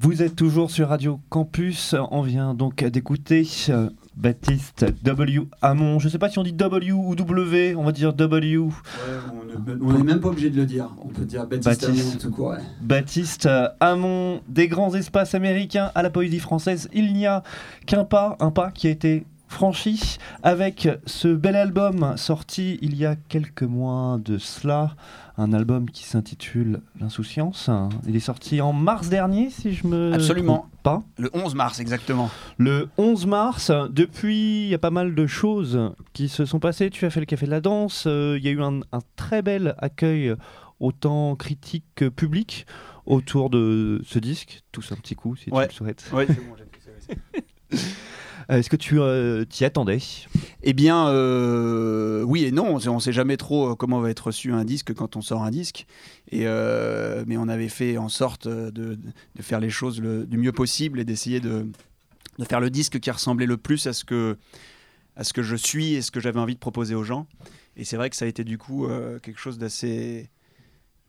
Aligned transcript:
Vous 0.00 0.22
êtes 0.22 0.34
toujours 0.34 0.70
sur 0.70 0.88
Radio 0.88 1.20
Campus. 1.28 1.94
On 2.10 2.22
vient 2.22 2.54
donc 2.54 2.84
d'écouter 2.84 3.48
euh, 3.68 3.88
Baptiste 4.16 4.84
W. 5.04 5.42
Hamon. 5.62 6.00
Je 6.00 6.06
ne 6.06 6.10
sais 6.10 6.18
pas 6.18 6.28
si 6.28 6.38
on 6.38 6.42
dit 6.42 6.52
W 6.52 6.90
ou 6.92 7.14
W. 7.14 7.76
On 7.76 7.84
va 7.84 7.92
dire 7.92 8.12
W. 8.12 8.56
Ouais, 8.58 8.70
on 9.80 9.92
n'est 9.92 10.02
même 10.02 10.20
pas 10.20 10.28
obligé 10.28 10.50
de 10.50 10.56
le 10.56 10.66
dire. 10.66 10.90
On 11.02 11.08
peut 11.08 11.24
dire 11.24 11.46
Baptiste, 11.46 11.82
Baptiste. 11.82 12.06
Hamon 12.08 12.18
tout 12.18 12.30
court. 12.30 12.48
ouais. 12.48 12.58
Baptiste 12.80 13.46
euh, 13.46 13.68
Hamon, 13.78 14.40
des 14.48 14.66
grands 14.66 14.92
espaces 14.92 15.34
américains 15.34 15.92
à 15.94 16.02
la 16.02 16.10
poésie 16.10 16.40
française. 16.40 16.88
Il 16.92 17.12
n'y 17.12 17.26
a 17.26 17.44
qu'un 17.86 18.04
pas, 18.04 18.36
un 18.40 18.50
pas 18.50 18.72
qui 18.72 18.88
a 18.88 18.90
été 18.90 19.24
franchi 19.48 20.18
avec 20.42 20.88
ce 21.06 21.28
bel 21.28 21.56
album 21.56 22.14
sorti 22.16 22.78
il 22.82 22.96
y 22.96 23.06
a 23.06 23.16
quelques 23.16 23.62
mois 23.62 24.18
de 24.24 24.38
cela. 24.38 24.94
Un 25.38 25.52
album 25.52 25.90
qui 25.90 26.04
s'intitule 26.04 26.80
L'Insouciance. 26.98 27.68
Il 28.06 28.16
est 28.16 28.20
sorti 28.20 28.62
en 28.62 28.72
mars 28.72 29.10
dernier, 29.10 29.50
si 29.50 29.74
je 29.74 29.86
me 29.86 30.14
Absolument. 30.14 30.66
pas. 30.82 31.02
Le 31.18 31.28
11 31.34 31.54
mars, 31.54 31.78
exactement. 31.78 32.30
Le 32.56 32.88
11 32.96 33.26
mars, 33.26 33.70
depuis, 33.90 34.62
il 34.64 34.68
y 34.68 34.74
a 34.74 34.78
pas 34.78 34.90
mal 34.90 35.14
de 35.14 35.26
choses 35.26 35.92
qui 36.14 36.30
se 36.30 36.46
sont 36.46 36.58
passées. 36.58 36.88
Tu 36.88 37.04
as 37.04 37.10
fait 37.10 37.20
le 37.20 37.26
Café 37.26 37.44
de 37.44 37.50
la 37.50 37.60
Danse. 37.60 38.04
euh, 38.06 38.36
Il 38.38 38.44
y 38.46 38.48
a 38.48 38.52
eu 38.52 38.62
un, 38.62 38.80
un 38.92 39.00
très 39.16 39.42
bel 39.42 39.74
accueil, 39.76 40.34
autant 40.80 41.36
critique 41.36 41.84
que 41.96 42.08
public, 42.08 42.64
autour 43.04 43.50
de 43.50 44.00
ce 44.06 44.18
disque. 44.18 44.62
Tous 44.72 44.90
un 44.92 44.96
petit 44.96 45.16
coup, 45.16 45.36
si 45.36 45.50
Ouais. 45.50 45.68
tu 45.68 45.72
le 45.72 45.76
souhaites. 45.76 46.10
Ouais, 46.14 46.24
c'est 46.26 46.34
bon, 46.36 46.54
j'ai 46.56 46.64
ça. 47.76 47.82
Euh, 48.50 48.58
Est-ce 48.58 48.70
que 48.70 48.76
tu 48.76 49.00
euh, 49.00 49.44
t'y 49.44 49.64
attendais? 49.64 49.98
Eh 50.62 50.72
bien, 50.72 51.08
euh, 51.08 52.22
oui 52.22 52.44
et 52.44 52.52
non. 52.52 52.78
On 52.86 52.94
ne 52.94 53.00
sait 53.00 53.12
jamais 53.12 53.36
trop 53.36 53.74
comment 53.76 54.00
va 54.00 54.10
être 54.10 54.26
reçu 54.26 54.52
un 54.52 54.64
disque 54.64 54.94
quand 54.94 55.16
on 55.16 55.20
sort 55.20 55.42
un 55.42 55.50
disque. 55.50 55.86
Et, 56.30 56.44
mais 56.44 57.36
on 57.36 57.48
avait 57.48 57.68
fait 57.68 57.98
en 57.98 58.08
sorte 58.08 58.48
de, 58.48 58.98
faire 59.40 59.60
les 59.60 59.70
choses 59.70 60.00
du 60.00 60.38
mieux 60.38 60.52
possible 60.52 61.00
et 61.00 61.04
d'essayer 61.04 61.40
de, 61.40 61.66
faire 62.48 62.60
le 62.60 62.70
disque 62.70 63.00
qui 63.00 63.10
ressemblait 63.10 63.46
le 63.46 63.56
plus 63.56 63.86
à 63.86 63.92
ce 63.92 64.04
que, 64.04 64.36
à 65.16 65.24
ce 65.24 65.32
que 65.32 65.42
je 65.42 65.56
suis 65.56 65.94
et 65.94 66.02
ce 66.02 66.10
que 66.10 66.20
j'avais 66.20 66.40
envie 66.40 66.54
de 66.54 66.60
proposer 66.60 66.94
aux 66.94 67.04
gens. 67.04 67.26
Et 67.76 67.84
c'est 67.84 67.96
vrai 67.96 68.10
que 68.10 68.16
ça 68.16 68.24
a 68.24 68.28
été 68.28 68.44
du 68.44 68.58
coup 68.58 68.88
quelque 69.22 69.38
chose 69.38 69.58
d'assez 69.58 70.30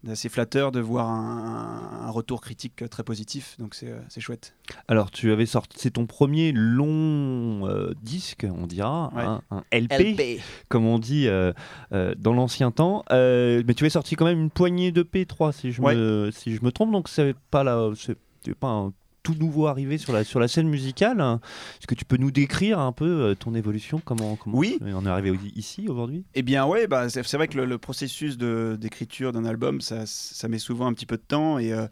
d'assez 0.07 0.29
flatteur 0.29 0.71
de 0.71 0.79
voir 0.79 1.09
un, 1.09 2.05
un 2.07 2.09
retour 2.09 2.41
critique 2.41 2.89
très 2.89 3.03
positif. 3.03 3.55
Donc 3.59 3.75
c'est 3.75 3.89
euh, 3.91 3.99
c'est 4.09 4.21
chouette. 4.21 4.55
Alors, 4.87 5.11
tu 5.11 5.31
avais 5.31 5.45
sorti, 5.45 5.77
c'est 5.79 5.91
ton 5.91 6.05
premier 6.07 6.51
long 6.51 7.67
euh, 7.67 7.93
disque, 8.01 8.45
on 8.49 8.67
dira, 8.67 9.11
Ouais. 9.15 9.23
hein, 9.23 9.41
un 9.51 9.63
LP, 9.71 10.41
comme 10.69 10.85
on 10.85 10.99
dit 10.99 11.27
euh, 11.27 11.53
euh, 11.93 12.13
dans 12.17 12.33
l'ancien 12.33 12.71
temps. 12.71 13.03
Euh, 13.11 13.63
mais 13.67 13.73
tu 13.73 13.83
avais 13.83 13.89
sorti 13.89 14.15
quand 14.15 14.25
même 14.25 14.39
une 14.39 14.49
poignée 14.49 14.91
de 14.91 15.03
P3, 15.03 15.51
si 15.53 15.71
je, 15.71 15.81
Ouais. 15.81 15.95
me, 15.95 16.29
si 16.33 16.55
je 16.55 16.63
me 16.63 16.71
trompe. 16.71 16.91
Donc, 16.91 17.07
c'est 17.09 17.35
pas, 17.51 17.63
c'est 17.95 18.17
c'est 18.45 18.55
pas 18.55 18.67
un 18.69 18.93
tout 19.27 19.35
nouveau 19.37 19.67
arrivé 19.67 19.97
sur 19.97 20.13
la, 20.13 20.23
sur 20.23 20.39
la 20.39 20.47
scène 20.47 20.69
musicale. 20.69 21.19
Est-ce 21.19 21.85
que 21.87 21.95
tu 21.95 22.05
peux 22.05 22.15
nous 22.15 22.31
décrire 22.31 22.79
un 22.79 22.93
peu 22.93 23.05
euh, 23.05 23.35
ton 23.35 23.55
évolution 23.55 23.99
Comment, 24.05 24.37
comment 24.37 24.57
Oui. 24.57 24.79
on 24.81 25.05
est 25.05 25.09
arrivé 25.09 25.37
ici 25.53 25.89
aujourd'hui? 25.89 26.23
Eh 26.33 26.43
bien 26.43 26.65
ouais, 26.65 26.87
bah, 26.87 27.09
c'est 27.09 27.33
vrai 27.33 27.49
que 27.49 27.57
le, 27.57 27.65
le 27.65 27.77
processus 27.77 28.37
d'écriture 28.37 29.33
d'un 29.33 29.43
album, 29.43 29.81
ça, 29.81 30.05
ça 30.05 30.47
met 30.47 30.59
souvent 30.59 30.87
un 30.87 30.93
petit 30.93 31.05
peu 31.05 31.17
de 31.17 31.23
temps 31.27 31.59
et, 31.59 31.73
euh, 31.73 31.87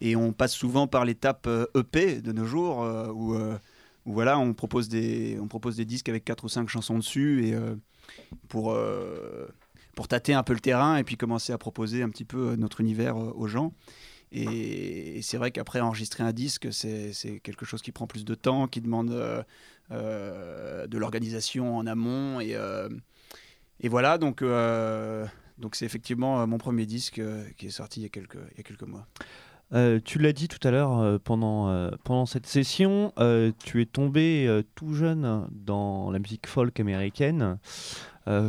et 0.00 0.16
on 0.16 0.32
passe 0.32 0.54
souvent 0.54 0.88
par 0.88 1.04
l'étape 1.04 1.46
euh, 1.46 1.66
EP 1.76 2.20
de 2.20 2.32
nos 2.32 2.46
jours 2.46 2.82
euh, 2.82 3.06
où, 3.12 3.34
euh, 3.36 3.56
où 4.04 4.12
voilà, 4.12 4.40
on 4.40 4.52
propose, 4.52 4.88
des, 4.88 5.38
on 5.40 5.46
propose 5.46 5.76
des 5.76 5.84
disques 5.84 6.08
avec 6.08 6.24
quatre 6.24 6.42
ou 6.42 6.48
cinq 6.48 6.68
chansons 6.68 6.98
dessus 6.98 7.46
et 7.46 7.54
pour, 8.48 8.76
pour 9.94 10.08
tâter 10.08 10.34
un 10.34 10.42
peu 10.42 10.52
le 10.52 10.58
terrain 10.58 10.96
et 10.96 11.04
puis 11.04 11.16
commencer 11.16 11.52
à 11.52 11.58
proposer 11.58 12.02
un 12.02 12.08
petit 12.08 12.24
peu 12.24 12.56
notre 12.56 12.80
univers 12.80 13.16
aux 13.16 13.46
gens. 13.46 13.72
Et, 14.32 15.20
c'est 15.22 15.36
vrai 15.36 15.50
qu'après 15.50 15.80
enregistrer 15.80 16.22
un 16.22 16.32
disque, 16.32 16.68
c'est 16.72 17.40
quelque 17.42 17.64
chose 17.64 17.82
qui 17.82 17.92
prend 17.92 18.06
plus 18.06 18.24
de 18.24 18.34
temps, 18.34 18.66
qui 18.66 18.80
demande 18.80 19.10
euh, 19.10 19.42
euh, 19.90 20.86
de 20.86 20.98
l'organisation 20.98 21.76
en 21.76 21.86
amont 21.86 22.40
et, 22.40 22.54
euh, 22.54 22.88
voilà, 23.84 24.16
donc 24.16 24.42
c'est 25.72 25.84
effectivement 25.84 26.46
mon 26.46 26.58
premier 26.58 26.86
disque 26.86 27.20
qui 27.56 27.66
est 27.66 27.70
sorti 27.70 28.00
il 28.00 28.02
y 28.04 28.06
a 28.06 28.08
quelques, 28.08 28.82
mois. 28.82 29.06
Tu 30.04 30.18
l'as 30.18 30.32
dit 30.32 30.48
tout 30.48 30.66
à 30.66 30.70
l'heure 30.70 31.20
pendant, 31.20 32.26
cette 32.26 32.46
session, 32.46 33.12
tu 33.64 33.82
es 33.82 33.86
tombé 33.86 34.62
tout 34.76 34.94
jeune 34.94 35.48
dans 35.50 36.10
la 36.10 36.20
musique 36.20 36.46
folk 36.46 36.78
américaine. 36.78 37.58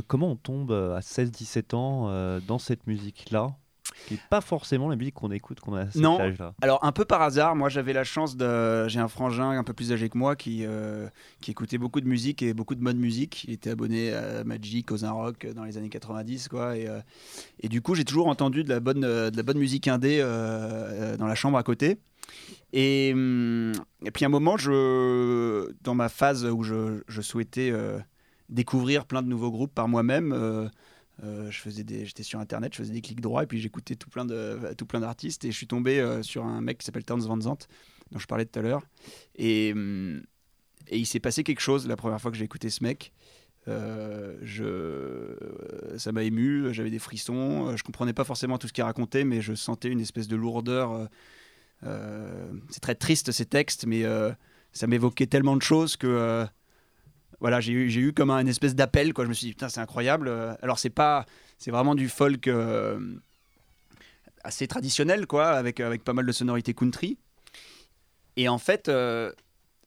Comment 0.07 0.31
on 0.31 0.35
tombe 0.35 0.71
à 0.71 0.99
16-17 0.99 1.75
ans 1.75 2.39
dans 2.47 2.59
cette 2.59 2.85
musique-là? 2.85 3.57
Qui 4.07 4.15
n'est 4.15 4.19
pas 4.29 4.41
forcément 4.41 4.89
la 4.89 4.95
musique 4.95 5.15
qu'on 5.15 5.31
écoute 5.31 5.59
qu'on 5.59 5.73
a 5.75 5.81
à 5.81 5.91
cet 5.91 6.01
Non. 6.01 6.19
âge-là. 6.19 6.53
Alors 6.61 6.83
un 6.83 6.91
peu 6.91 7.05
par 7.05 7.21
hasard, 7.21 7.55
moi 7.55 7.69
j'avais 7.69 7.93
la 7.93 8.03
chance 8.03 8.35
de, 8.37 8.87
j'ai 8.87 8.99
un 8.99 9.07
frangin 9.07 9.51
un 9.51 9.63
peu 9.63 9.73
plus 9.73 9.91
âgé 9.91 10.09
que 10.09 10.17
moi 10.17 10.35
qui 10.35 10.65
euh, 10.65 11.07
qui 11.41 11.51
écoutait 11.51 11.77
beaucoup 11.77 12.01
de 12.01 12.07
musique 12.07 12.41
et 12.41 12.53
beaucoup 12.53 12.75
de 12.75 12.83
bonne 12.83 12.97
musique. 12.97 13.43
Il 13.45 13.53
était 13.53 13.69
abonné 13.71 14.13
à 14.13 14.43
Magic, 14.43 14.91
aux 14.91 14.97
Rock 15.13 15.47
dans 15.55 15.63
les 15.63 15.77
années 15.77 15.89
90 15.89 16.47
quoi. 16.47 16.77
Et, 16.77 16.87
euh, 16.87 16.99
et 17.61 17.69
du 17.69 17.81
coup 17.81 17.95
j'ai 17.95 18.05
toujours 18.05 18.27
entendu 18.27 18.63
de 18.63 18.69
la 18.69 18.79
bonne 18.79 19.03
euh, 19.03 19.29
de 19.29 19.37
la 19.37 19.43
bonne 19.43 19.57
musique 19.59 19.87
indé 19.87 20.19
euh, 20.21 20.25
euh, 20.25 21.17
dans 21.17 21.27
la 21.27 21.35
chambre 21.35 21.57
à 21.57 21.63
côté. 21.63 21.97
Et, 22.71 23.11
hum, 23.13 23.73
et 24.05 24.11
puis 24.11 24.25
à 24.25 24.27
un 24.27 24.31
moment, 24.31 24.57
je, 24.57 25.69
dans 25.83 25.93
ma 25.93 26.09
phase 26.09 26.45
où 26.45 26.63
je, 26.63 27.01
je 27.07 27.21
souhaitais 27.21 27.69
euh, 27.71 27.99
découvrir 28.49 29.05
plein 29.05 29.21
de 29.21 29.27
nouveaux 29.27 29.51
groupes 29.51 29.73
par 29.75 29.87
moi-même, 29.87 30.33
euh, 31.23 31.51
je 31.51 31.59
faisais 31.59 31.83
des, 31.83 32.05
j'étais 32.05 32.23
sur 32.23 32.39
internet, 32.39 32.73
je 32.73 32.79
faisais 32.79 32.93
des 32.93 33.01
clics 33.01 33.21
droits 33.21 33.43
et 33.43 33.45
puis 33.45 33.59
j'écoutais 33.59 33.95
tout 33.95 34.09
plein 34.09 34.25
de, 34.25 34.73
tout 34.75 34.85
plein 34.85 34.99
d'artistes 34.99 35.45
et 35.45 35.51
je 35.51 35.57
suis 35.57 35.67
tombé 35.67 35.99
euh, 35.99 36.23
sur 36.23 36.43
un 36.43 36.59
mec 36.59 36.79
qui 36.79 36.85
s'appelle 36.85 37.03
Towns 37.05 37.21
Van 37.21 37.39
Zandt 37.39 37.67
dont 38.11 38.19
je 38.19 38.25
parlais 38.25 38.45
tout 38.45 38.57
à 38.57 38.61
l'heure 38.63 38.81
et, 39.35 39.71
hum, 39.73 40.23
et 40.87 40.97
il 40.97 41.05
s'est 41.05 41.19
passé 41.19 41.43
quelque 41.43 41.59
chose 41.59 41.87
la 41.87 41.95
première 41.95 42.19
fois 42.19 42.31
que 42.31 42.37
j'ai 42.37 42.45
écouté 42.45 42.69
ce 42.69 42.83
mec. 42.83 43.13
Euh, 43.69 44.37
je, 44.41 45.97
ça 45.97 46.11
m'a 46.11 46.23
ému, 46.23 46.73
j'avais 46.73 46.89
des 46.89 46.99
frissons, 46.99 47.77
je 47.77 47.83
comprenais 47.83 48.11
pas 48.11 48.25
forcément 48.25 48.57
tout 48.57 48.67
ce 48.67 48.73
qu'il 48.73 48.83
racontait, 48.83 49.23
mais 49.23 49.39
je 49.39 49.53
sentais 49.53 49.89
une 49.89 50.01
espèce 50.01 50.27
de 50.27 50.35
lourdeur. 50.35 51.09
c'est 51.81 52.81
très 52.81 52.95
triste 52.95 53.31
ces 53.31 53.45
textes, 53.45 53.85
mais 53.85 54.03
ça 54.73 54.87
m'évoquait 54.87 55.27
tellement 55.27 55.55
de 55.55 55.61
choses 55.61 55.95
que 55.95 56.45
voilà, 57.43 57.59
j'ai 57.59 57.73
eu, 57.73 58.13
comme 58.13 58.29
un 58.29 58.45
espèce 58.45 58.73
d'appel. 58.73 59.13
Quoi. 59.13 59.25
Je 59.25 59.29
me 59.29 59.33
suis 59.33 59.47
dit, 59.47 59.51
putain, 59.51 59.67
c'est 59.67 59.81
incroyable. 59.81 60.29
Euh, 60.29 60.53
Alors, 60.61 60.79
c'est 60.79 60.89
pas, 60.89 61.25
c'est 61.57 61.71
vraiment 61.71 61.93
du 61.93 62.07
folk 62.07 62.47
euh, 62.47 63.17
assez 64.45 64.65
traditionnel, 64.65 65.27
quoi, 65.27 65.49
avec, 65.49 65.81
avec 65.81 66.05
pas 66.05 66.13
mal 66.13 66.25
de 66.25 66.31
sonorités 66.31 66.73
country. 66.73 67.17
Et 68.37 68.47
en 68.47 68.57
fait, 68.57 68.87
euh, 68.87 69.29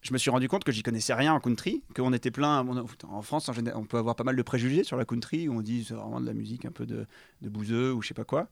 je 0.02 0.12
me 0.12 0.18
suis 0.18 0.28
rendu 0.28 0.48
compte 0.48 0.64
que 0.64 0.70
j'y 0.70 0.82
connaissais 0.82 1.14
rien 1.14 1.32
en 1.32 1.40
country, 1.40 1.82
qu'on 1.94 2.12
était 2.12 2.30
plein. 2.30 2.62
En 3.08 3.22
France, 3.22 3.50
on 3.74 3.84
peut 3.86 3.96
avoir 3.96 4.16
pas 4.16 4.24
mal 4.24 4.36
de 4.36 4.42
préjugés 4.42 4.84
sur 4.84 4.98
la 4.98 5.06
country, 5.06 5.48
où 5.48 5.56
on 5.56 5.62
dit 5.62 5.82
c'est 5.82 5.94
vraiment 5.94 6.20
de 6.20 6.26
la 6.26 6.34
musique 6.34 6.66
un 6.66 6.72
peu 6.72 6.84
de, 6.84 7.06
de 7.40 7.90
ou 7.90 8.02
je 8.02 8.08
sais 8.08 8.12
pas 8.12 8.24
quoi. 8.24 8.50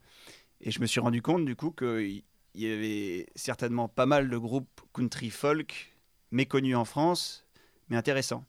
Et 0.62 0.70
je 0.70 0.80
me 0.80 0.86
suis 0.86 1.00
rendu 1.00 1.20
compte, 1.20 1.44
du 1.44 1.56
coup, 1.56 1.72
qu'il 1.72 2.22
y 2.54 2.66
avait 2.66 3.26
certainement 3.34 3.86
pas 3.86 4.06
mal 4.06 4.30
de 4.30 4.38
groupes 4.38 4.80
country 4.94 5.28
folk 5.28 5.94
méconnus 6.30 6.74
en 6.74 6.86
France, 6.86 7.44
mais 7.90 7.96
intéressants. 7.96 8.46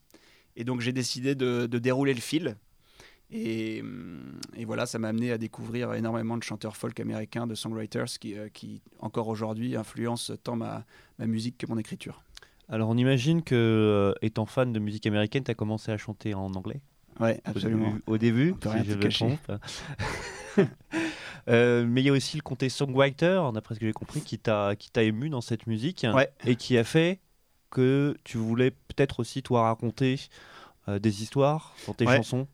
Et 0.56 0.64
donc 0.64 0.80
j'ai 0.80 0.92
décidé 0.92 1.34
de, 1.34 1.66
de 1.66 1.78
dérouler 1.78 2.14
le 2.14 2.20
fil. 2.20 2.56
Et, 3.32 3.82
et 4.56 4.64
voilà, 4.64 4.86
ça 4.86 4.98
m'a 5.00 5.08
amené 5.08 5.32
à 5.32 5.38
découvrir 5.38 5.92
énormément 5.94 6.36
de 6.36 6.44
chanteurs 6.44 6.76
folk 6.76 6.98
américains, 7.00 7.46
de 7.48 7.54
songwriters 7.56 8.04
qui, 8.20 8.38
euh, 8.38 8.48
qui 8.52 8.80
encore 9.00 9.26
aujourd'hui, 9.28 9.74
influencent 9.76 10.34
tant 10.44 10.54
ma, 10.54 10.84
ma 11.18 11.26
musique 11.26 11.58
que 11.58 11.66
mon 11.66 11.76
écriture. 11.76 12.22
Alors 12.68 12.88
on 12.88 12.96
imagine 12.96 13.42
que, 13.42 13.54
euh, 13.54 14.12
étant 14.22 14.46
fan 14.46 14.72
de 14.72 14.78
musique 14.78 15.06
américaine, 15.06 15.42
tu 15.42 15.50
as 15.50 15.54
commencé 15.54 15.90
à 15.92 15.96
chanter 15.98 16.34
en 16.34 16.52
anglais 16.54 16.80
Ouais, 17.18 17.40
au 17.46 17.50
absolument. 17.50 17.88
début- 17.90 18.02
au 18.06 18.18
début, 18.18 18.52
On 18.52 18.56
peut 18.58 18.70
si 18.84 18.90
je 18.90 18.94
me 18.96 19.08
trompe. 19.08 19.52
Euh, 21.48 21.84
mais 21.86 22.00
il 22.02 22.06
y 22.06 22.08
a 22.08 22.12
aussi 22.12 22.36
le 22.38 22.42
comté 22.42 22.68
songwriter, 22.68 23.40
d'après 23.54 23.76
ce 23.76 23.80
que 23.80 23.86
j'ai 23.86 23.92
compris, 23.92 24.20
qui 24.20 24.36
t'a 24.38 24.74
qui 24.74 24.90
t'a 24.90 25.04
ému 25.04 25.28
dans 25.28 25.40
cette 25.40 25.68
musique 25.68 26.04
Ouais. 26.12 26.28
et 26.44 26.56
qui 26.56 26.76
a 26.76 26.82
fait 26.82 27.20
que 27.70 28.16
tu 28.24 28.38
voulais 28.38 28.70
peut-être 28.70 29.20
aussi 29.20 29.42
toi 29.42 29.62
raconter 29.62 30.20
euh, 30.88 30.98
des 30.98 31.22
histoires 31.22 31.74
dans 31.86 31.94
tes 31.94 32.06
Ouais. 32.06 32.16
chansons? 32.16 32.46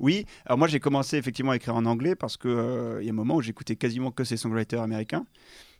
Oui, 0.00 0.26
alors 0.44 0.58
moi 0.58 0.66
j'ai 0.66 0.80
commencé 0.80 1.16
effectivement 1.18 1.52
à 1.52 1.56
écrire 1.56 1.76
en 1.76 1.86
anglais 1.86 2.16
parce 2.16 2.36
qu'il 2.36 2.50
il 2.50 3.04
y 3.04 3.08
a 3.08 3.12
un 3.12 3.12
moment 3.12 3.36
où 3.36 3.42
j'écoutais 3.42 3.76
quasiment 3.76 4.10
que 4.10 4.24
ces 4.24 4.36
songwriters 4.36 4.82
américains. 4.82 5.24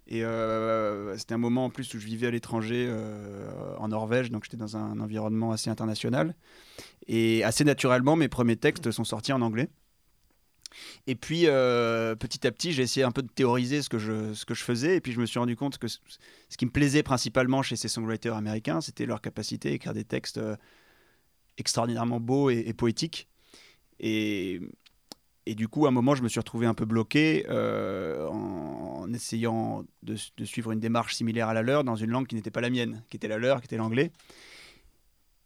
Et 0.07 0.25
euh, 0.25 1.17
c'était 1.19 1.35
un 1.35 1.39
moment 1.39 1.67
en 1.67 1.71
plus 1.71 1.93
où 1.95 1.99
je 1.99 2.07
vivais 2.07 2.29
à 2.29 2.31
l'étranger, 2.31 2.87
euh, 2.89 3.77
en 3.77 3.89
Norvège, 3.89 4.31
donc 4.31 4.45
j'étais 4.45 4.57
dans 4.57 4.77
un 4.77 5.01
environnement 5.01 5.53
assez 5.53 5.69
international. 5.69 6.35
Et 7.09 7.45
assez 7.45 7.65
naturellement, 7.65 8.17
mes 8.17 8.29
premiers 8.29 8.57
textes 8.57 8.91
sont 8.91 9.05
sortis 9.05 9.33
en 9.33 9.43
anglais. 9.43 9.69
Et 11.07 11.15
puis 11.15 11.43
euh, 11.47 12.15
petit 12.15 12.47
à 12.47 12.53
petit, 12.53 12.73
j'ai 12.73 12.83
essayé 12.83 13.05
un 13.05 13.11
peu 13.11 13.23
de 13.23 13.29
théoriser 13.29 13.83
ce 13.83 13.89
que, 13.89 13.99
je, 13.99 14.35
ce 14.35 14.45
que 14.45 14.55
je 14.55 14.63
faisais. 14.63 14.97
Et 14.97 15.01
puis 15.01 15.13
je 15.13 15.21
me 15.21 15.27
suis 15.27 15.39
rendu 15.39 15.57
compte 15.57 15.79
que 15.79 15.89
ce 15.89 15.99
qui 16.57 16.67
me 16.67 16.71
plaisait 16.71 17.03
principalement 17.03 17.63
chez 17.63 17.77
ces 17.77 17.89
songwriters 17.89 18.37
américains, 18.37 18.81
c'était 18.81 19.07
leur 19.07 19.21
capacité 19.21 19.71
à 19.71 19.73
écrire 19.73 19.95
des 19.95 20.05
textes 20.05 20.39
euh, 20.39 20.57
extraordinairement 21.57 22.21
beaux 22.21 22.51
et, 22.51 22.73
poétiques. 22.73 23.29
Et, 24.01 24.61
du 25.47 25.67
coup, 25.67 25.87
à 25.87 25.89
un 25.89 25.93
moment, 25.93 26.15
je 26.15 26.23
me 26.23 26.29
suis 26.29 26.39
retrouvé 26.39 26.67
un 26.67 26.75
peu 26.75 26.85
bloqué 26.85 27.45
en, 27.49 29.03
en, 29.03 29.13
essayant 29.13 29.85
de, 30.03 30.15
suivre 30.45 30.71
une 30.71 30.79
démarche 30.79 31.17
similaire 31.17 31.49
à 31.49 31.55
la 31.55 31.63
leur 31.63 31.83
dans 31.83 31.97
une 31.97 32.11
langue 32.11 32.27
qui 32.27 32.37
n'était 32.37 32.51
pas 32.51 32.61
la 32.61 32.71
mienne, 32.71 33.03
qui 33.11 33.17
était 33.17 33.27
la 33.27 33.39
leur, 33.39 33.61
qui 33.61 33.65
était 33.65 33.77
l'anglais. 33.77 34.13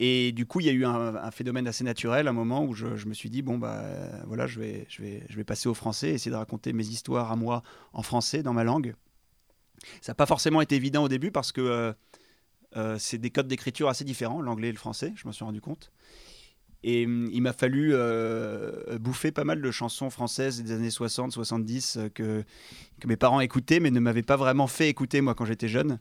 Et 0.05 0.33
du 0.33 0.47
coup, 0.47 0.59
il 0.59 0.67
y 0.67 0.69
a 0.69 0.73
eu 0.73 0.85
un, 0.85 1.31
phénomène 1.31 1.69
assez 1.69 1.85
naturel, 1.85 2.27
un 2.27 2.33
moment 2.33 2.65
où 2.65 2.75
je, 2.75 3.07
me 3.07 3.15
suis 3.15 3.31
dit 3.31 3.41
bon 3.41 3.57
bah 3.57 3.85
voilà, 4.27 4.49
je 4.49 4.59
vais, 4.59 4.85
je 4.89 5.01
vais, 5.01 5.23
je 5.29 5.37
vais 5.37 5.45
passer 5.45 5.69
au 5.69 5.75
français, 5.75 6.11
essayer 6.11 6.33
de 6.33 6.37
raconter 6.37 6.73
mes 6.73 6.85
histoires 6.85 7.31
à 7.31 7.37
moi 7.37 7.63
en 7.93 8.03
français 8.03 8.43
dans 8.43 8.53
ma 8.53 8.65
langue. 8.65 8.97
Ça 10.01 10.11
n'a 10.11 10.15
pas 10.17 10.27
forcément 10.27 10.61
été 10.61 10.75
évident 10.75 11.05
au 11.05 11.09
début 11.09 11.31
parce 11.31 11.53
que 11.53 11.61
euh, 11.61 11.93
euh, 12.77 12.97
c'est 12.99 13.19
des 13.19 13.31
codes 13.31 13.47
d'écriture 13.47 13.89
assez 13.89 14.03
différents, 14.03 14.43
l'anglais 14.43 14.71
et 14.71 14.73
le 14.73 14.79
français. 14.79 15.13
Je 15.15 15.25
me 15.29 15.33
suis 15.33 15.45
rendu 15.45 15.61
compte. 15.61 15.93
Et 16.83 17.07
hum, 17.07 17.31
il 17.33 17.43
m'a 17.43 17.53
fallu 17.53 17.91
euh, 17.93 18.99
bouffer 18.99 19.31
pas 19.31 19.45
mal 19.45 19.63
de 19.63 19.71
chansons 19.71 20.11
françaises 20.11 20.61
des 20.61 20.73
années 20.73 20.91
60, 20.91 21.31
70 21.31 22.01
que, 22.13 22.43
que 23.01 23.07
mes 23.07 23.17
parents 23.17 23.39
écoutaient, 23.39 23.79
mais 23.79 23.93
ne 23.93 24.01
m'avaient 24.01 24.23
pas 24.23 24.37
vraiment 24.37 24.67
fait 24.67 24.89
écouter 24.89 25.21
moi 25.21 25.37
quand 25.37 25.45
j'étais 25.45 25.69
jeune. 25.69 26.01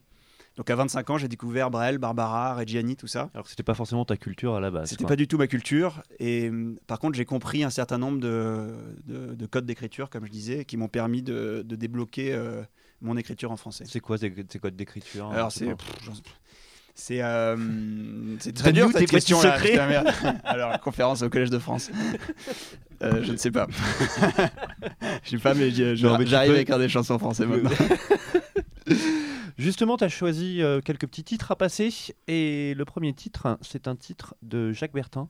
Donc 0.56 0.68
à 0.68 0.76
25 0.76 1.10
ans, 1.10 1.18
j'ai 1.18 1.28
découvert 1.28 1.70
Brel, 1.70 1.98
Barbara, 1.98 2.54
Reggiani, 2.54 2.96
tout 2.96 3.06
ça. 3.06 3.30
Alors 3.32 3.44
que 3.44 3.50
c'était 3.50 3.62
pas 3.62 3.74
forcément 3.74 4.04
ta 4.04 4.16
culture 4.16 4.54
à 4.54 4.60
la 4.60 4.70
base. 4.70 4.90
C'était 4.90 5.04
pas 5.04 5.16
du 5.16 5.26
tout 5.26 5.38
ma 5.38 5.46
culture. 5.46 6.02
Et 6.18 6.48
hum, 6.50 6.78
par 6.86 6.98
contre, 6.98 7.16
j'ai 7.16 7.24
compris 7.24 7.64
un 7.64 7.70
certain 7.70 7.98
nombre 7.98 8.20
de, 8.20 8.74
de, 9.06 9.46
codes 9.46 9.64
d'écriture, 9.64 10.10
comme 10.10 10.26
je 10.26 10.30
disais, 10.30 10.64
qui 10.64 10.76
m'ont 10.76 10.88
permis 10.88 11.22
de, 11.22 11.62
de 11.66 11.76
débloquer 11.76 12.34
euh, 12.34 12.62
mon 13.00 13.16
écriture 13.16 13.50
en 13.50 13.56
français. 13.56 13.84
C'est 13.86 14.00
quoi 14.00 14.18
ces, 14.18 14.32
ces 14.48 14.58
codes 14.58 14.76
d'écriture 14.76 15.30
Alors 15.30 15.52
c'est 15.52 15.74
c'est 16.94 17.22
euh, 17.22 17.56
très 18.54 18.72
dur 18.72 18.90
cette 18.92 19.08
question 19.08 19.40
là. 19.42 19.56
Alors 20.44 20.78
conférence 20.80 21.22
au 21.22 21.30
Collège 21.30 21.48
de 21.48 21.58
France. 21.58 21.90
Euh, 23.02 23.22
je 23.22 23.32
ne 23.32 23.36
sais 23.38 23.50
pas. 23.50 23.66
je 25.24 25.30
sais 25.30 25.38
pas 25.38 25.54
mais 25.54 25.70
j'arrive 25.70 26.54
à 26.54 26.60
écrire 26.60 26.78
des 26.78 26.90
chansons 26.90 27.18
françaises 27.18 27.46
maintenant. 27.46 27.70
Justement, 29.62 29.96
tu 29.96 30.02
as 30.02 30.08
choisi 30.08 30.60
euh, 30.60 30.80
quelques 30.80 31.06
petits 31.06 31.22
titres 31.22 31.52
à 31.52 31.56
passer. 31.56 31.94
Et 32.26 32.74
le 32.74 32.84
premier 32.84 33.12
titre, 33.12 33.58
c'est 33.60 33.86
un 33.86 33.94
titre 33.94 34.34
de 34.42 34.72
Jacques 34.72 34.92
Bertin. 34.92 35.28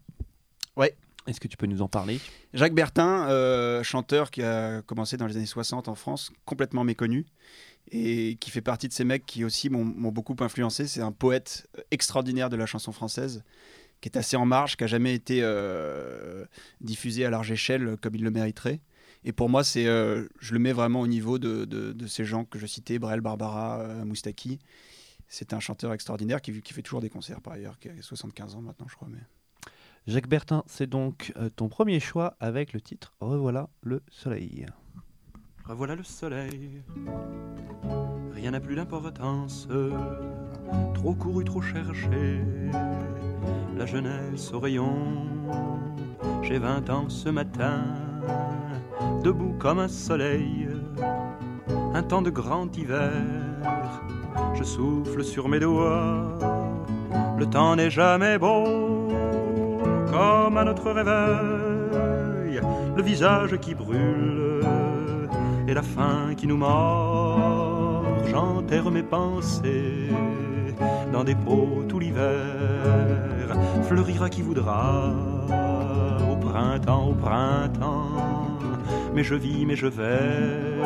Ouais. 0.74 0.96
Est-ce 1.26 1.38
que 1.38 1.48
tu 1.48 1.58
peux 1.58 1.66
nous 1.66 1.82
en 1.82 1.88
parler? 1.88 2.18
Jacques 2.54 2.72
Bertin, 2.72 3.28
euh, 3.28 3.82
chanteur 3.82 4.30
qui 4.30 4.42
a 4.42 4.80
commencé 4.80 5.18
dans 5.18 5.26
les 5.26 5.36
années 5.36 5.44
60 5.44 5.86
en 5.88 5.94
France, 5.94 6.32
complètement 6.46 6.82
méconnu, 6.82 7.26
et 7.90 8.36
qui 8.40 8.48
fait 8.48 8.62
partie 8.62 8.88
de 8.88 8.94
ces 8.94 9.04
mecs 9.04 9.26
qui 9.26 9.44
aussi 9.44 9.68
m'ont 9.68 9.84
beaucoup 10.10 10.34
influencé. 10.40 10.86
C'est 10.86 11.02
un 11.02 11.12
poète 11.12 11.68
extraordinaire 11.90 12.48
de 12.48 12.56
la 12.56 12.64
chanson 12.64 12.90
française, 12.90 13.44
qui 14.00 14.08
est 14.08 14.16
assez 14.16 14.36
en 14.36 14.46
marge, 14.46 14.78
qui 14.78 14.84
a 14.84 14.86
jamais 14.86 15.14
été 15.14 15.40
euh, 15.42 16.46
diffusé 16.80 17.26
à 17.26 17.30
large 17.30 17.52
échelle 17.52 17.98
comme 18.00 18.14
il 18.14 18.24
le 18.24 18.30
mériterait. 18.30 18.80
Et 19.24 19.32
pour 19.32 19.48
moi, 19.48 19.62
c'est, 19.62 19.86
euh, 19.86 20.26
je 20.40 20.52
le 20.52 20.58
mets 20.58 20.72
vraiment 20.72 21.00
au 21.00 21.06
niveau 21.06 21.38
de, 21.38 21.64
de, 21.64 22.06
ces 22.06 22.24
gens 22.24 22.44
que 22.44 22.58
je 22.58 22.66
citais, 22.66 22.98
Brel, 22.98 23.20
Barbara, 23.20 23.80
euh, 23.80 24.04
Moustaki. 24.04 24.58
C'est 25.28 25.52
un 25.52 25.60
chanteur 25.60 25.92
extraordinaire 25.92 26.42
qui, 26.42 26.60
qui, 26.60 26.72
fait 26.72 26.82
toujours 26.82 27.00
des 27.00 27.08
concerts 27.08 27.40
par 27.40 27.54
ailleurs, 27.54 27.78
qui 27.78 27.88
a 27.88 27.92
75 28.00 28.56
ans 28.56 28.62
maintenant, 28.62 28.86
je 28.88 28.96
crois. 28.96 29.08
Mais... 29.10 29.20
Jacques 30.06 30.28
Bertin, 30.28 30.64
c'est 30.66 30.88
donc 30.88 31.32
euh, 31.36 31.48
ton 31.48 31.68
premier 31.68 32.00
choix 32.00 32.36
avec 32.40 32.72
le 32.72 32.80
titre 32.80 33.14
Revoilà 33.20 33.68
le 33.82 34.02
soleil. 34.10 34.66
Revoilà 35.64 35.94
le 35.94 36.02
soleil, 36.02 36.82
rien 38.32 38.50
n'a 38.50 38.58
plus 38.58 38.74
d'importance, 38.74 39.68
trop 40.92 41.14
couru, 41.14 41.44
trop 41.44 41.62
cherché, 41.62 42.40
la 43.76 43.86
jeunesse 43.86 44.52
au 44.52 44.58
rayon, 44.58 45.24
j'ai 46.42 46.58
20 46.58 46.90
ans 46.90 47.08
ce 47.08 47.28
matin 47.28 47.84
debout 49.22 49.54
comme 49.58 49.78
un 49.78 49.88
soleil, 49.88 50.68
un 51.94 52.02
temps 52.02 52.22
de 52.22 52.30
grand 52.30 52.76
hiver. 52.76 53.12
Je 54.54 54.64
souffle 54.64 55.24
sur 55.24 55.48
mes 55.48 55.60
doigts, 55.60 56.38
le 57.38 57.46
temps 57.46 57.76
n'est 57.76 57.90
jamais 57.90 58.38
beau, 58.38 59.08
comme 60.10 60.56
à 60.56 60.64
notre 60.64 60.90
réveil, 60.90 62.60
le 62.96 63.02
visage 63.02 63.58
qui 63.58 63.74
brûle 63.74 64.60
et 65.68 65.74
la 65.74 65.82
faim 65.82 66.34
qui 66.36 66.46
nous 66.46 66.56
mord. 66.56 68.04
J'enterre 68.26 68.90
mes 68.90 69.02
pensées 69.02 70.08
dans 71.12 71.24
des 71.24 71.34
pots 71.34 71.84
tout 71.88 71.98
l'hiver, 71.98 73.56
fleurira 73.84 74.28
qui 74.28 74.42
voudra 74.42 75.12
au 76.30 76.36
printemps, 76.36 77.08
au 77.08 77.14
printemps 77.14 78.41
mais 79.14 79.24
je 79.24 79.34
vis, 79.34 79.66
mais 79.66 79.76
je 79.76 79.86
vais. 79.86 80.80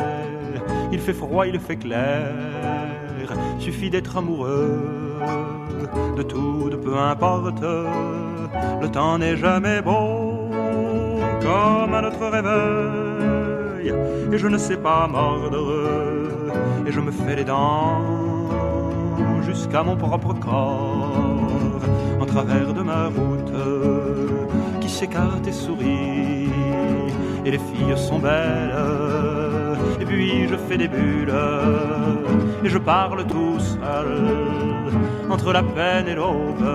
Il 0.91 0.99
fait 0.99 1.13
froid, 1.13 1.45
il 1.45 1.59
fait 1.59 1.77
clair, 1.77 2.31
suffit 3.59 3.89
d'être 3.89 4.17
amoureux. 4.17 4.81
De 6.15 6.23
tout, 6.23 6.69
de 6.69 6.75
peu 6.75 6.97
importe. 6.97 7.63
Le 8.81 8.87
temps 8.89 9.17
n'est 9.17 9.37
jamais 9.37 9.81
beau 9.81 10.49
comme 11.41 11.93
à 11.93 12.01
notre 12.01 12.25
réveil, 12.27 13.93
et 14.31 14.37
je 14.37 14.47
ne 14.47 14.57
sais 14.57 14.77
pas 14.77 15.07
mordre, 15.07 15.71
et 16.85 16.91
je 16.91 16.99
me 16.99 17.11
fais 17.11 17.35
les 17.35 17.43
dents 17.43 18.01
jusqu'à 19.43 19.83
mon 19.83 19.95
propre 19.95 20.33
corps. 20.33 21.81
En 22.19 22.25
travers 22.25 22.73
de 22.73 22.81
ma 22.81 23.05
route 23.05 23.53
qui 24.81 24.89
s'écarte 24.89 25.47
et 25.47 25.51
sourit 25.51 26.49
et 27.47 27.51
les 27.51 27.57
filles 27.57 27.97
sont 27.97 28.19
belles. 28.19 28.75
Et 30.01 30.05
puis 30.05 30.47
je 30.47 30.55
fais 30.67 30.77
des 30.77 30.89
bulles 30.89 31.33
et 32.63 32.69
je 32.69 32.77
parle 32.77 33.25
tout 33.25 33.59
seul 33.59 34.11
entre 35.29 35.53
la 35.53 35.63
peine 35.63 36.07
et 36.09 36.15
l'aube, 36.15 36.67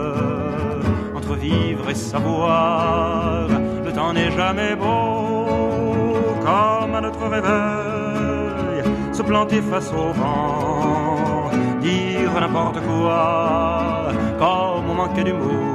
entre 1.14 1.34
vivre 1.34 1.90
et 1.90 1.94
savoir. 1.94 3.48
Le 3.84 3.92
temps 3.92 4.12
n'est 4.14 4.30
jamais 4.30 4.74
beau 4.74 6.16
comme 6.40 6.94
à 6.94 7.00
notre 7.02 7.26
réveil, 7.36 8.82
se 9.12 9.22
planter 9.22 9.60
face 9.60 9.92
au 9.92 10.12
vent, 10.20 11.50
dire 11.80 12.32
n'importe 12.40 12.80
quoi, 12.88 14.08
comme 14.38 14.90
on 14.90 14.94
manquait 14.94 15.25
d'humour 15.25 15.71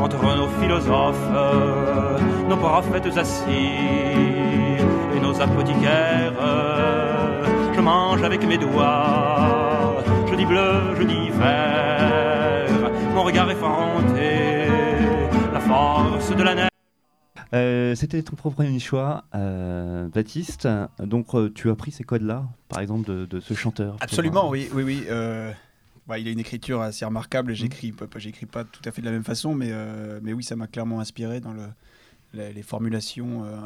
entre 0.00 0.36
nos 0.36 0.48
philosophes 0.60 1.30
nos 2.48 2.56
prophètes 2.56 3.16
assis 3.16 3.50
et 5.14 5.20
nos 5.20 5.40
apothicaires. 5.40 6.32
Je 7.74 7.80
mange 7.80 8.22
avec 8.22 8.46
mes 8.46 8.58
doigts, 8.58 10.02
je 10.30 10.34
dis 10.34 10.46
bleu, 10.46 10.94
je 10.98 11.02
dis 11.04 11.30
vert, 11.30 12.90
mon 13.14 13.22
regard 13.22 13.50
effronté, 13.50 14.66
la 15.52 15.60
force 15.60 16.34
de 16.34 16.42
la 16.42 16.54
neige. 16.54 16.68
Euh, 17.54 17.94
C'était 17.94 18.22
ton 18.22 18.34
premier 18.36 18.78
choix, 18.78 19.24
euh, 19.34 20.08
Baptiste. 20.08 20.68
Donc, 20.98 21.34
euh, 21.34 21.50
tu 21.54 21.70
as 21.70 21.74
pris 21.76 21.90
ces 21.90 22.02
codes-là, 22.04 22.44
par 22.68 22.80
exemple, 22.80 23.08
de, 23.08 23.24
de 23.26 23.40
ce 23.40 23.54
chanteur 23.54 23.96
Absolument, 24.00 24.48
oui, 24.48 24.68
oui, 24.74 24.82
oui. 24.82 25.06
Euh, 26.06 26.08
bah, 26.08 26.18
il 26.18 26.28
a 26.28 26.30
une 26.30 26.38
écriture 26.38 26.80
assez 26.80 27.04
remarquable. 27.04 27.52
Mmh. 27.52 27.56
J'écris, 27.56 27.94
j'écris 28.16 28.46
pas 28.46 28.64
tout 28.64 28.82
à 28.84 28.92
fait 28.92 29.00
de 29.00 29.06
la 29.06 29.12
même 29.12 29.24
façon, 29.24 29.54
mais, 29.54 29.72
mais 30.22 30.32
oui, 30.32 30.44
ça 30.44 30.56
m'a 30.56 30.66
clairement 30.66 31.00
inspiré 31.00 31.40
dans 31.40 31.52
le, 31.52 31.66
les, 32.36 32.62
formulations 32.62 33.44
euh, 33.44 33.56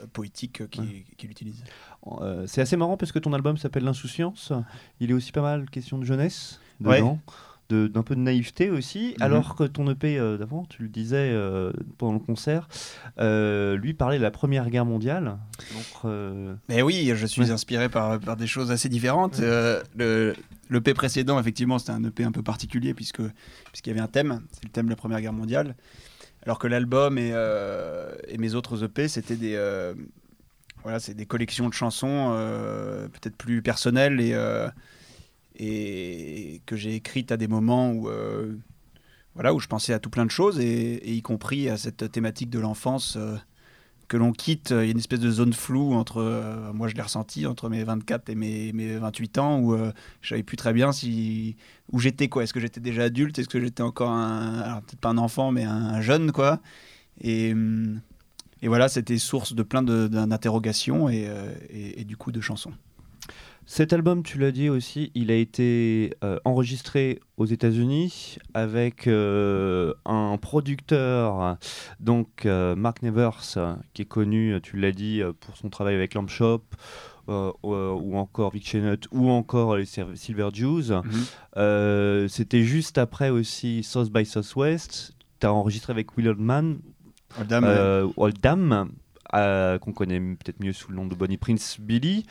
euh, 0.00 0.06
poétiques 0.12 0.68
qu'il 0.70 1.30
utilise. 1.30 1.62
Euh, 2.06 2.46
c'est 2.46 2.60
assez 2.60 2.76
marrant 2.76 2.96
parce 2.96 3.12
que 3.12 3.18
ton 3.18 3.32
album 3.32 3.56
s'appelle 3.56 3.84
L'Insouciance. 3.84 4.52
Il 5.00 5.10
est 5.10 5.14
aussi 5.14 5.32
pas 5.32 5.42
mal 5.42 5.68
question 5.70 5.98
de 5.98 6.04
jeunesse 6.04 6.60
dedans. 6.80 7.18
D'un 7.68 8.02
peu 8.02 8.14
de 8.14 8.20
naïveté 8.20 8.70
aussi, 8.70 9.14
mhm. 9.16 9.22
alors 9.22 9.56
que 9.56 9.64
ton 9.64 9.90
EP 9.90 10.18
d'avant, 10.38 10.64
tu 10.68 10.82
le 10.82 10.88
disais 10.88 11.34
pendant 11.98 12.14
le 12.14 12.18
concert, 12.18 12.68
lui 13.18 13.94
parlait 13.94 14.18
de 14.18 14.22
la 14.22 14.30
Première 14.30 14.70
Guerre 14.70 14.86
mondiale. 14.86 15.38
Donc, 15.74 16.12
Mais 16.68 16.82
oui, 16.82 17.12
je 17.14 17.26
suis 17.26 17.50
inspiré 17.50 17.88
par, 17.88 18.18
par, 18.20 18.36
des 18.36 18.46
choses 18.46 18.70
assez 18.70 18.88
différentes. 18.88 19.40
le 19.40 20.34
L'EP 20.68 20.94
précédent, 20.94 21.38
effectivement, 21.38 21.78
c'était 21.78 21.92
un 21.92 22.02
EP 22.02 22.24
un 22.24 22.32
peu 22.32 22.42
particulier 22.42 22.92
puisque 22.92 23.22
puisqu'il 23.70 23.90
y 23.90 23.92
avait 23.92 24.00
un 24.00 24.08
thème, 24.08 24.42
c'est 24.50 24.64
le 24.64 24.70
thème 24.70 24.86
de 24.86 24.90
la 24.90 24.96
Première 24.96 25.20
Guerre 25.20 25.32
mondiale. 25.32 25.76
Alors 26.42 26.58
que 26.58 26.66
l'album 26.66 27.18
et, 27.18 27.30
euh, 27.32 28.14
et, 28.28 28.38
mes 28.38 28.54
autres 28.54 28.84
EP, 28.84 29.08
c'était 29.08 29.36
des, 29.36 29.54
euh, 29.56 29.94
voilà, 30.82 31.00
c'est 31.00 31.14
des 31.14 31.26
collections 31.26 31.68
de 31.68 31.74
chansons 31.74 32.32
euh, 32.36 33.08
peut-être 33.08 33.36
plus 33.36 33.62
personnelles 33.62 34.20
et, 34.20 34.32
et 35.56 36.62
que 36.66 36.76
j'ai 36.76 36.94
écrites 36.94 37.32
à 37.32 37.36
des 37.36 37.48
moments 37.48 37.92
où, 37.92 38.08
voilà, 39.34 39.54
où 39.54 39.60
je 39.60 39.66
pensais 39.66 39.92
à 39.92 39.98
tout 39.98 40.10
plein 40.10 40.26
de 40.26 40.30
choses, 40.30 40.58
et 40.60 41.12
y 41.12 41.22
compris 41.22 41.68
à 41.68 41.76
cette 41.76 42.10
thématique 42.10 42.50
de 42.50 42.58
l'enfance 42.58 43.18
que 44.08 44.16
l'on 44.16 44.32
quitte, 44.32 44.70
il 44.70 44.76
y 44.76 44.88
a 44.88 44.92
une 44.92 44.98
espèce 44.98 45.20
de 45.20 45.30
zone 45.30 45.52
floue 45.52 45.92
entre, 45.94 46.18
euh, 46.18 46.72
moi 46.72 46.88
je 46.88 46.94
l'ai 46.94 47.02
ressenti, 47.02 47.46
entre 47.46 47.68
mes 47.68 47.82
24 47.82 48.28
et 48.30 48.34
mes, 48.34 48.72
mes 48.72 48.96
28 48.96 49.38
ans, 49.38 49.58
où 49.58 49.74
euh, 49.74 49.92
je 50.20 50.30
savais 50.30 50.42
plus 50.42 50.56
très 50.56 50.72
bien 50.72 50.92
si, 50.92 51.56
où 51.92 51.98
j'étais, 51.98 52.28
quoi. 52.28 52.44
Est-ce 52.44 52.52
que 52.52 52.60
j'étais 52.60 52.80
déjà 52.80 53.04
adulte? 53.04 53.38
Est-ce 53.38 53.48
que 53.48 53.60
j'étais 53.60 53.82
encore 53.82 54.10
un, 54.10 54.58
alors 54.60 54.82
peut-être 54.82 55.00
pas 55.00 55.08
un 55.08 55.18
enfant, 55.18 55.50
mais 55.50 55.64
un, 55.64 56.00
jeune, 56.00 56.32
quoi? 56.32 56.60
Et, 57.20 57.52
hum, 57.52 58.00
et 58.62 58.68
voilà, 58.68 58.88
c'était 58.88 59.18
source 59.18 59.54
de 59.54 59.62
plein 59.62 59.82
d'interrogations 59.82 61.08
et, 61.08 61.28
et, 61.70 62.04
du 62.04 62.16
coup 62.16 62.32
de 62.32 62.40
chansons. 62.40 62.72
Cet 63.68 63.92
album, 63.92 64.22
tu 64.22 64.38
l'as 64.38 64.52
dit 64.52 64.68
aussi, 64.68 65.10
il 65.16 65.32
a 65.32 65.34
été 65.34 66.14
euh, 66.22 66.38
enregistré 66.44 67.18
aux 67.36 67.46
États-Unis 67.46 68.38
avec 68.54 69.08
euh, 69.08 69.92
un 70.04 70.38
producteur, 70.40 71.58
donc 71.98 72.46
euh, 72.46 72.76
Mark 72.76 73.02
Nevers, 73.02 73.42
qui 73.92 74.02
est 74.02 74.06
connu, 74.06 74.60
tu 74.62 74.76
l'as 74.76 74.92
dit, 74.92 75.20
pour 75.40 75.56
son 75.56 75.68
travail 75.68 75.96
avec 75.96 76.14
Lamp 76.14 76.28
Shop. 76.28 76.62
ou 77.26 78.16
encore 78.16 78.52
Vic 78.52 78.68
Chenut, 78.68 79.08
ou 79.10 79.30
encore 79.30 79.76
les 79.76 79.84
Silver 79.84 80.50
Jews. 80.52 80.92
Mhm. 80.92 82.28
C'était 82.28 82.62
juste 82.62 82.98
après 82.98 83.30
aussi 83.30 83.82
South 83.82 84.12
by 84.12 84.24
Southwest. 84.24 85.16
Tu 85.40 85.46
as 85.46 85.52
enregistré 85.52 85.90
avec 85.90 86.16
Will 86.16 86.28
Oldman, 86.28 86.78
Oldham, 88.16 88.90
Qu'on 89.32 89.92
connaît 89.92 90.20
peut-être 90.20 90.60
mieux 90.60 90.72
sous 90.72 90.90
le 90.90 90.96
nom 90.96 91.06
de 91.06 91.14
Bonnie 91.14 91.36
Prince 91.36 91.78
Billy. 91.80 92.24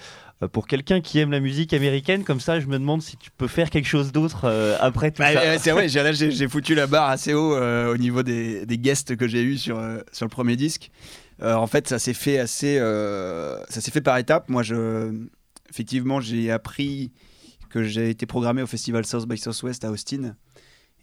Euh, 0.44 0.48
pour 0.48 0.68
quelqu'un 0.68 1.00
qui 1.00 1.20
aime 1.20 1.32
la 1.32 1.40
musique 1.40 1.74
américaine, 1.74 2.24
comme 2.24 2.40
ça, 2.40 2.60
je 2.60 2.68
me 2.68 2.78
demande 2.78 3.02
si 3.02 3.16
tu 3.16 3.32
peux 3.32 3.48
faire 3.48 3.70
quelque 3.70 3.88
chose 3.88 4.12
d'autre 4.12 4.42
euh, 4.46 4.78
après 4.82 5.12
tout 5.12 5.22
bah, 5.22 5.34
ça. 5.34 5.40
Euh, 5.40 5.58
c'est 5.60 5.72
vrai, 5.72 5.88
j'ai 5.88 6.48
foutu 6.50 6.76
la 6.76 6.88
barre 6.88 7.10
assez 7.10 7.34
haut 7.34 7.56
au 7.58 7.98
niveau 7.98 8.24
des, 8.24 8.66
des, 8.66 8.78
guests 8.78 9.16
que 9.16 9.28
j'ai 9.28 9.44
eu 9.44 9.58
sur, 9.58 9.82
sur 10.12 10.26
le 10.26 10.30
premier 10.30 10.56
disque. 10.56 10.92
en 11.42 11.68
fait, 11.68 11.88
ça 11.88 12.00
s'est 12.00 12.14
fait 12.14 12.38
assez, 12.38 12.78
ça 12.78 13.82
s'est 13.82 13.92
fait 13.92 14.02
par 14.02 14.18
étapes. 14.18 14.50
Moi, 14.50 14.64
je, 14.64 15.14
effectivement, 15.70 16.20
j'ai 16.20 16.52
appris 16.52 17.12
que 17.70 17.84
j'ai 17.84 18.10
été 18.10 18.26
programmé 18.26 18.62
au 18.62 18.68
festival 18.68 19.06
South 19.06 19.28
by 19.28 19.38
Southwest 19.38 19.84
à 19.86 19.92
Austin 19.92 20.36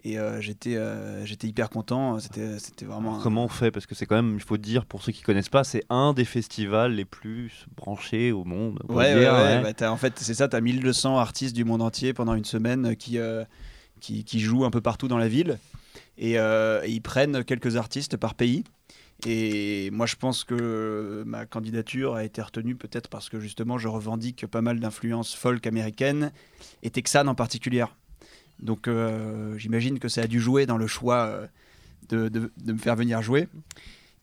et 0.05 0.19
euh, 0.19 0.41
j'étais 0.41 0.77
euh, 0.77 1.25
j'étais 1.25 1.47
hyper 1.47 1.71
content. 1.71 2.19
C'était 2.19 2.59
c'était 2.59 2.85
vraiment. 2.85 3.21
Comment 3.21 3.45
on 3.45 3.49
fait? 3.49 3.71
Parce 3.71 3.87
que 3.87 3.95
c'est 3.95 4.07
quand 4.07 4.17
même, 4.17 4.35
il 4.35 4.43
faut 4.43 4.57
dire 4.57 4.85
pour 4.85 5.03
ceux 5.03 5.13
qui 5.13 5.23
connaissent 5.23 5.49
pas, 5.49 5.63
c'est 5.63 5.85
un 5.91 6.13
des 6.13 6.25
festivals 6.25 6.93
les 6.93 7.05
plus 7.05 7.67
branchés 7.77 8.33
au 8.33 8.45
monde. 8.45 8.81
Ouais, 8.89 9.15
ouais, 9.15 9.31
ouais, 9.31 9.75
bah, 9.79 9.93
en 9.93 9.97
fait, 9.97 10.15
c'est 10.17 10.35
ça. 10.35 10.49
Tu 10.49 10.57
as 10.57 10.61
1200 10.61 11.19
artistes 11.19 11.55
du 11.55 11.65
monde 11.65 11.83
entier 11.83 12.13
pendant 12.13 12.35
une 12.35 12.45
semaine 12.45 12.97
qui, 12.97 13.19
euh, 13.19 13.45
qui, 14.01 14.25
qui, 14.25 14.41
jouent 14.41 14.65
un 14.65 14.71
peu 14.71 14.81
partout 14.81 15.07
dans 15.07 15.19
la 15.19 15.29
ville. 15.29 15.59
Et, 16.19 16.33
et 16.33 16.89
ils 16.89 17.01
prennent 17.01 17.45
quelques 17.45 17.77
artistes 17.77 18.17
par 18.17 18.35
pays. 18.35 18.65
Et 19.25 19.91
moi, 19.93 20.07
je 20.07 20.17
pense 20.17 20.43
que 20.43 21.23
ma 21.27 21.47
candidature 21.47 22.15
a 22.15 22.25
été 22.25 22.43
retenue 22.43 22.75
peut-être 22.75 23.09
parce 23.09 23.29
que 23.29 23.39
justement, 23.39 23.79
je 23.79 23.89
revendique 23.89 24.47
pas 24.47 24.63
mal 24.63 24.81
d'influences 24.81 25.35
folk 25.35 25.67
américaines 25.67 26.33
et 26.83 26.91
texanes 26.91 27.29
en 27.29 27.35
particulier. 27.35 27.85
Donc 28.63 28.87
euh, 28.87 29.59
j'imagine 29.59 29.99
que 29.99 30.09
ça 30.09 30.23
a 30.23 30.27
dû 30.27 30.41
jouer 30.41 30.67
dans 30.67 30.79
le 30.79 30.87
choix 30.87 31.49
euh, 32.13 32.31
de, 32.31 32.51
me 32.65 32.79
faire 32.79 32.97
venir 32.97 33.21
jouer. 33.21 33.49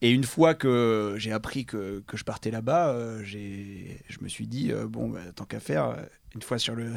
Et 0.01 0.12
une 0.12 0.24
fois 0.24 0.55
que 0.55 1.15
j'ai 1.17 1.34
appris 1.34 1.65
que, 1.65 2.01
je 2.13 2.24
partais 2.24 2.51
là-bas, 2.51 2.89
euh, 2.89 3.22
je 3.24 4.17
me 4.22 4.29
suis 4.29 4.48
dit, 4.48 4.72
bon, 4.88 5.10
bah, 5.10 5.19
tant 5.36 5.43
qu'à 5.43 5.60
faire, 5.60 5.98
une 6.34 6.41
fois 6.41 6.58
sur 6.58 6.74
le, 6.74 6.93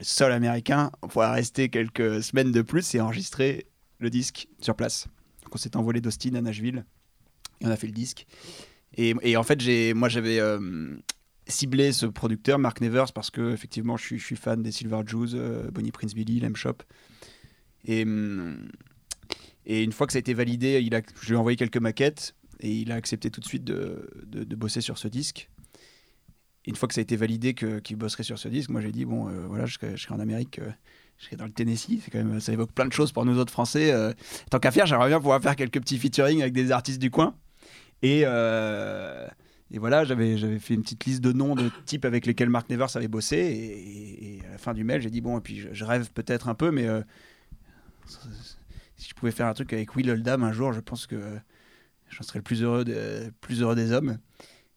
sol 0.00 0.32
américain, 0.32 0.92
on 1.02 1.08
pourra 1.08 1.32
rester 1.32 1.68
quelques 1.68 2.22
semaines 2.22 2.52
de 2.52 2.62
plus 2.62 2.94
et 2.94 3.00
enregistrer 3.00 3.66
le 3.98 4.08
disque 4.08 4.48
sur 4.60 4.76
place. 4.76 5.08
Donc 5.42 5.54
on 5.54 5.58
s'est 5.58 5.76
envolé 5.76 6.00
d'Austin 6.00 6.34
à 6.36 6.40
Nashville 6.40 6.84
et 7.60 7.66
on 7.66 7.70
a 7.70 7.76
fait 7.76 7.88
le 7.88 7.92
disque. 7.92 8.26
Et, 8.96 9.14
et 9.22 9.36
en 9.36 9.42
fait, 9.42 9.60
moi 9.94 10.08
j'avais 10.08 10.40
ciblé 11.46 11.92
ce 11.92 12.06
producteur, 12.06 12.58
Mark 12.58 12.80
Nevers, 12.80 13.12
parce 13.12 13.30
que 13.30 13.52
effectivement, 13.52 13.96
je 13.96 14.16
suis, 14.16 14.36
fan 14.36 14.62
des 14.62 14.72
Silver 14.72 15.00
Jews, 15.04 15.34
euh, 15.34 15.70
Bonnie 15.70 15.92
Prince 15.92 16.14
Billy, 16.14 16.40
Lem 16.40 16.56
Shop. 16.56 16.76
Et, 17.84 18.02
hum, 18.02 18.68
et 19.66 19.82
une 19.82 19.92
fois 19.92 20.06
que 20.06 20.12
ça 20.12 20.18
a 20.18 20.20
été 20.20 20.34
validé, 20.34 20.80
il 20.82 20.94
a, 20.94 21.02
je 21.20 21.28
lui 21.28 21.34
ai 21.34 21.36
envoyé 21.36 21.56
quelques 21.56 21.78
maquettes 21.78 22.34
et 22.60 22.70
il 22.70 22.92
a 22.92 22.94
accepté 22.94 23.30
tout 23.30 23.40
de 23.40 23.46
suite 23.46 23.64
de, 23.64 24.08
de, 24.26 24.56
bosser 24.56 24.80
sur 24.80 24.98
ce 24.98 25.08
disque. 25.08 25.50
une 26.66 26.76
fois 26.76 26.86
que 26.86 26.94
ça 26.94 27.00
a 27.00 27.02
été 27.02 27.16
validé 27.16 27.54
qu'il 27.54 27.96
bosserait 27.96 28.22
sur 28.22 28.38
ce 28.38 28.48
disque, 28.48 28.70
moi 28.70 28.80
j'ai 28.80 28.92
dit 28.92 29.04
bon, 29.04 29.28
euh, 29.28 29.46
voilà, 29.48 29.66
je 29.66 29.78
serai, 29.78 30.14
en 30.14 30.20
Amérique. 30.20 30.60
Euh, 30.60 30.70
je 31.18 31.26
serai 31.26 31.36
dans 31.36 31.44
le 31.44 31.52
Tennessee, 31.52 32.00
c'est 32.04 32.10
quand 32.10 32.18
même, 32.18 32.40
ça 32.40 32.52
évoque 32.52 32.72
plein 32.72 32.86
de 32.86 32.92
choses 32.92 33.12
pour 33.12 33.24
nous 33.24 33.38
autres 33.38 33.52
Français. 33.52 33.94
tant 34.50 34.58
qu'à 34.58 34.72
faire, 34.72 34.86
j'aimerais 34.86 35.08
bien 35.08 35.18
pouvoir 35.18 35.40
faire 35.40 35.54
quelques 35.54 35.78
petits 35.78 35.98
featuring 35.98 36.40
avec 36.40 36.52
des 36.52 36.72
artistes 36.72 36.98
du 36.98 37.12
coin. 37.12 37.36
Et, 38.02 38.24
et 39.74 39.78
voilà, 39.78 40.04
j'avais, 40.04 40.36
fait 40.58 40.74
une 40.74 40.82
petite 40.82 41.06
liste 41.06 41.22
de 41.22 41.32
noms 41.32 41.54
de 41.54 41.70
types 41.86 42.04
avec 42.04 42.26
lesquels 42.26 42.50
Mark 42.50 42.68
Nevers 42.68 42.94
avait 42.94 43.08
bossé. 43.08 43.38
Et, 43.38 44.46
à 44.46 44.52
la 44.52 44.58
fin 44.58 44.74
du 44.74 44.84
mail, 44.84 45.00
j'ai 45.00 45.08
dit 45.08 45.22
bon, 45.22 45.38
et 45.38 45.40
puis 45.40 45.66
je, 45.72 45.84
rêve 45.84 46.10
peut-être 46.12 46.48
un 46.48 46.54
peu, 46.54 46.70
mais 46.70 46.86
euh, 46.86 47.00
si 48.96 49.08
je 49.08 49.14
pouvais 49.14 49.32
faire 49.32 49.46
un 49.46 49.54
truc 49.54 49.72
avec 49.72 49.96
Will 49.96 50.10
Oldham 50.10 50.42
un 50.42 50.52
jour, 50.52 50.74
je 50.74 50.80
pense 50.80 51.06
que 51.06 51.16
j'en 52.10 52.22
serais 52.22 52.40
le 52.40 52.42
plus 52.42 52.62
heureux, 52.62 52.84
des 53.74 53.92
hommes. 53.92 54.18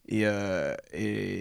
Et, 0.07 0.21
euh, 0.23 0.73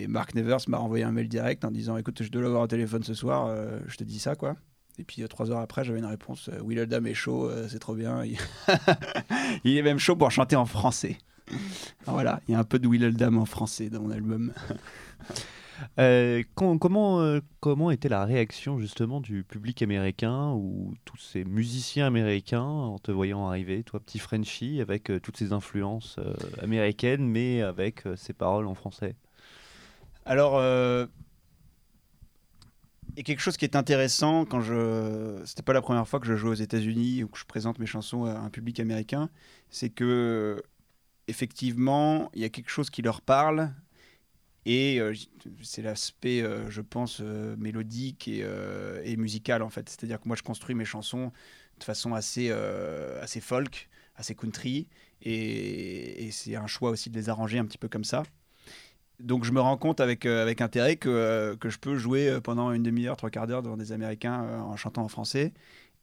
Mark 0.08 0.34
Nevers 0.34 0.68
m'a 0.68 0.78
envoyé 0.80 1.04
un 1.04 1.12
mail 1.12 1.28
direct 1.28 1.64
en 1.64 1.70
disant 1.70 1.96
écoute, 1.96 2.24
je 2.24 2.30
dois 2.30 2.42
l'avoir 2.42 2.62
au 2.62 2.66
téléphone 2.66 3.04
ce 3.04 3.14
soir, 3.14 3.46
euh, 3.46 3.78
je 3.86 3.96
te 3.96 4.02
dis 4.02 4.18
ça 4.18 4.34
quoi. 4.34 4.56
Et 4.98 5.04
puis 5.04 5.22
trois 5.28 5.52
heures 5.52 5.60
après, 5.60 5.84
j'avais 5.84 6.00
une 6.00 6.04
réponse 6.06 6.50
Will 6.60 6.80
Oldham 6.80 7.06
est 7.06 7.14
chaud, 7.14 7.48
c'est 7.68 7.78
trop 7.78 7.94
bien. 7.94 8.24
il 9.64 9.76
est 9.76 9.82
même 9.82 9.98
chaud 10.00 10.16
pour 10.16 10.32
chanter 10.32 10.56
en 10.56 10.66
français. 10.66 11.18
voilà, 12.06 12.40
il 12.48 12.52
y 12.52 12.54
a 12.54 12.58
un 12.58 12.64
peu 12.64 12.78
de 12.78 12.86
Will 12.86 13.04
Oldham 13.04 13.38
en 13.38 13.44
français 13.44 13.90
dans 13.90 14.02
mon 14.02 14.10
album. 14.10 14.52
Euh, 15.98 16.44
comment, 16.54 17.20
euh, 17.20 17.40
comment 17.58 17.90
était 17.90 18.08
la 18.08 18.24
réaction 18.24 18.78
justement 18.78 19.20
du 19.20 19.42
public 19.42 19.82
américain 19.82 20.52
ou 20.52 20.94
tous 21.04 21.18
ces 21.18 21.44
musiciens 21.44 22.06
américains 22.06 22.62
en 22.62 22.98
te 22.98 23.10
voyant 23.10 23.48
arriver, 23.48 23.82
toi 23.82 23.98
petit 23.98 24.20
Frenchie, 24.20 24.80
avec 24.80 25.10
euh, 25.10 25.18
toutes 25.18 25.36
ces 25.36 25.52
influences 25.52 26.20
américaines 26.62 27.26
mais 27.26 27.60
avec 27.60 28.04
ces 28.16 28.32
paroles 28.32 28.66
en 28.66 28.74
français? 28.74 29.16
Alors, 30.24 30.60
il 33.14 33.18
y 33.18 33.20
a 33.20 33.22
quelque 33.22 33.40
chose 33.40 33.56
qui 33.56 33.64
est 33.64 33.76
intéressant 33.76 34.44
quand 34.44 34.60
je. 34.60 35.40
C'était 35.44 35.62
pas 35.62 35.72
la 35.72 35.82
première 35.82 36.06
fois 36.08 36.20
que 36.20 36.26
je 36.26 36.36
joue 36.36 36.48
aux 36.48 36.54
États-Unis 36.54 37.24
ou 37.24 37.28
que 37.28 37.38
je 37.38 37.44
présente 37.44 37.78
mes 37.78 37.86
chansons 37.86 38.24
à 38.24 38.38
un 38.38 38.50
public 38.50 38.80
américain, 38.80 39.28
c'est 39.70 39.90
que 39.90 40.62
effectivement, 41.28 42.30
il 42.34 42.42
y 42.42 42.44
a 42.44 42.48
quelque 42.48 42.70
chose 42.70 42.90
qui 42.90 43.02
leur 43.02 43.20
parle. 43.20 43.70
Et 44.66 44.98
euh, 44.98 45.14
c'est 45.62 45.82
l'aspect, 45.82 46.42
euh, 46.42 46.70
je 46.70 46.80
pense, 46.80 47.20
euh, 47.20 47.54
mélodique 47.58 48.28
et, 48.28 49.16
musical, 49.16 49.62
en 49.62 49.70
fait. 49.70 49.88
C'est-à-dire 49.88 50.20
que 50.20 50.28
moi, 50.28 50.36
je 50.36 50.42
construis 50.42 50.74
mes 50.74 50.84
chansons 50.84 51.32
de 51.78 51.84
façon 51.84 52.14
assez, 52.14 52.50
folk, 53.40 53.88
assez 54.16 54.34
country. 54.34 54.88
Et, 55.22 56.30
c'est 56.32 56.56
un 56.56 56.66
choix 56.66 56.90
aussi 56.90 57.10
de 57.10 57.16
les 57.16 57.28
arranger 57.28 57.58
un 57.58 57.66
petit 57.66 57.78
peu 57.78 57.88
comme 57.88 58.04
ça. 58.04 58.22
Donc 59.20 59.44
je 59.44 59.52
me 59.52 59.60
rends 59.60 59.76
compte 59.76 60.00
avec, 60.00 60.26
avec 60.26 60.60
intérêt 60.60 60.96
que, 60.96 61.56
que 61.60 61.70
je 61.70 61.78
peux 61.78 61.96
jouer 61.96 62.40
pendant 62.42 62.72
une 62.72 62.82
demi-heure, 62.82 63.16
trois 63.16 63.30
quarts 63.30 63.46
d'heure 63.46 63.62
devant 63.62 63.76
des 63.76 63.92
Américains 63.92 64.40
en 64.40 64.74
chantant 64.76 65.04
en 65.04 65.08
français 65.08 65.52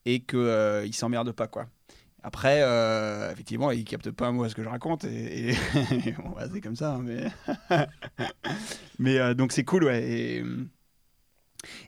et 0.05 0.21
qu'ils 0.21 0.39
ne 0.39 0.91
s'emmerdent 0.93 1.33
pas, 1.33 1.47
quoi. 1.47 1.67
Après, 2.23 2.61
euh, 2.61 3.31
effectivement, 3.31 3.71
il 3.71 3.83
capte 3.83 4.11
pas 4.11 4.31
moi 4.31 4.47
ce 4.47 4.53
que 4.53 4.63
je 4.63 4.69
raconte 4.69 5.05
et, 5.05 5.53
c'est 5.53 6.61
comme 6.63 6.75
ça. 6.75 6.95
Hein, 6.95 7.03
mais 7.03 7.25
mais 8.99 9.17
euh, 9.17 9.33
donc 9.33 9.51
c'est 9.51 9.63
cool, 9.63 9.85
ouais. 9.85 10.03
Et 10.03 10.43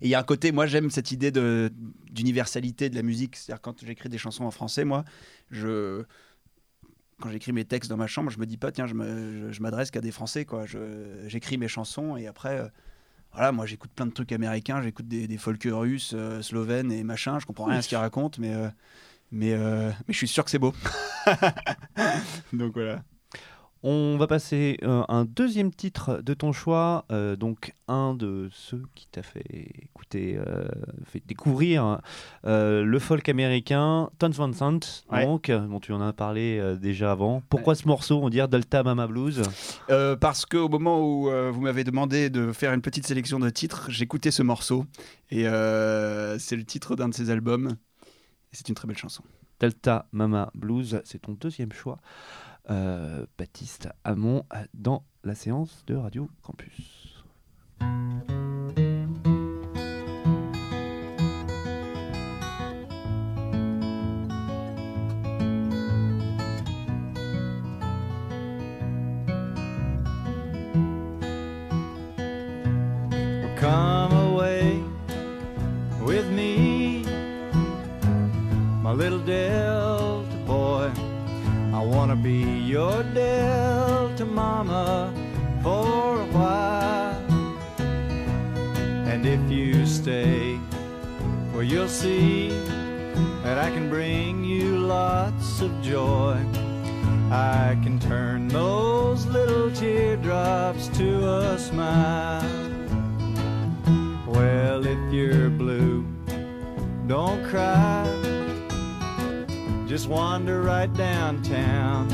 il 0.02 0.08
y 0.08 0.16
a 0.16 0.20
un 0.20 0.24
côté, 0.24 0.52
moi 0.52 0.66
j'aime 0.66 0.90
cette 0.90 1.12
idée 1.12 1.32
de 1.32 1.72
d'universalité 2.10 2.90
de 2.90 2.96
la 2.96 3.04
musique. 3.04 3.36
C'est-à-dire 3.36 3.62
quand 3.62 3.86
j'écris 3.86 4.10
des 4.10 4.18
chansons 4.18 4.46
en 4.46 4.52
français, 4.52 4.86
moi, 4.86 5.04
je 5.52 6.04
quand 7.22 7.30
j'écris 7.30 7.54
mes 7.54 7.66
textes 7.66 7.92
dans 7.92 7.98
ma 7.98 8.08
chambre, 8.08 8.32
je 8.32 8.40
me 8.40 8.48
dis 8.48 8.58
pas 8.58 8.72
tiens, 8.72 8.88
je 8.88 9.62
m'adresse 9.62 9.92
qu'à 9.92 10.02
des 10.02 10.12
Français 10.12 10.46
quoi. 10.46 10.66
J'écris 11.28 11.58
mes 11.60 11.68
chansons 11.68 12.18
et 12.18 12.26
après. 12.26 12.60
Euh, 12.60 12.68
voilà, 13.36 13.52
moi 13.52 13.66
j'écoute 13.66 13.90
plein 13.96 14.06
de 14.06 14.12
trucs 14.12 14.32
américains, 14.32 14.84
j'écoute 14.84 15.08
des, 15.08 15.28
des 15.28 15.38
folk 15.40 15.64
russes, 15.66 16.16
slovènes 16.42 16.92
et 16.92 17.04
machin, 17.04 17.40
je 17.40 17.48
comprends 17.48 17.66
rien 17.66 17.78
à 17.78 17.82
ce 17.82 17.88
qu'ils 17.88 17.98
racontent, 17.98 18.40
mais 18.40 18.54
mais, 19.34 19.54
euh, 19.54 19.90
mais 20.08 20.14
je 20.14 20.18
suis 20.18 20.28
sûr 20.28 20.46
que 20.46 20.52
c'est 20.52 20.60
beau. 20.60 20.74
donc 22.54 22.74
voilà. 22.76 23.04
On 23.86 24.16
va 24.16 24.28
passer 24.28 24.78
euh, 24.84 25.04
un 25.10 25.26
deuxième 25.26 25.74
titre 25.74 26.22
de 26.24 26.34
ton 26.34 26.54
choix, 26.54 27.04
euh, 27.12 27.36
donc 27.36 27.74
un 27.90 28.14
de 28.14 28.48
ceux 28.54 28.84
qui 28.96 29.08
t'a 29.08 29.24
fait 29.24 29.44
écouter, 29.82 30.40
fait 31.06 31.22
découvrir 31.26 32.00
le 32.46 33.00
folk 33.00 33.28
américain, 33.28 34.10
Tons 34.20 34.30
Van 34.30 34.54
Sant, 34.54 35.04
donc, 35.12 35.52
dont 35.52 35.80
tu 35.82 35.92
en 35.92 36.00
as 36.00 36.14
parlé 36.14 36.78
déjà 36.80 37.12
avant. 37.12 37.42
Pourquoi 37.50 37.76
ce 37.76 37.88
morceau, 37.88 38.22
on 38.24 38.30
dirait 38.30 38.48
Delta 38.48 38.84
Mama 38.84 39.08
Blues? 39.08 39.42
Parce 40.22 40.46
qu'au 40.46 40.70
moment 40.70 41.02
où 41.02 41.30
vous 41.52 41.62
m'avez 41.62 41.84
demandé 41.84 42.30
de 42.30 42.54
faire 42.54 42.72
une 42.72 42.82
petite 42.82 43.06
sélection 43.06 43.40
de 43.40 43.50
titres, 43.50 43.88
j'écoutais 43.90 44.32
ce 44.32 44.44
morceau 44.44 44.86
et 45.30 45.44
c'est 46.40 46.56
le 46.56 46.64
titre 46.64 46.96
d'un 46.96 47.10
de 47.10 47.14
ses 47.14 47.32
albums 47.32 47.76
c'est 48.54 48.70
une 48.70 48.76
très 48.76 48.88
belle 48.88 48.98
chanson. 48.98 49.24
Delta 49.60 50.08
Mama 50.12 50.52
Blues, 50.54 51.02
c'est 51.06 51.20
ton 51.20 51.34
deuxième 51.34 51.72
choix. 51.72 52.00
Euh, 52.70 53.26
Baptiste 53.38 53.90
Hamon 54.04 54.46
dans 54.74 55.04
la 55.24 55.36
séance 55.36 55.84
de 55.86 55.96
Radio 55.96 56.30
Campus. 56.42 57.03
To 100.94 101.30
a 101.30 101.58
smile. 101.58 102.44
Well, 104.28 104.86
if 104.86 105.14
you're 105.14 105.50
blue, 105.50 106.06
don't 107.08 107.44
cry. 107.46 108.06
Just 109.88 110.08
wander 110.08 110.62
right 110.62 110.94
downtown. 110.94 112.10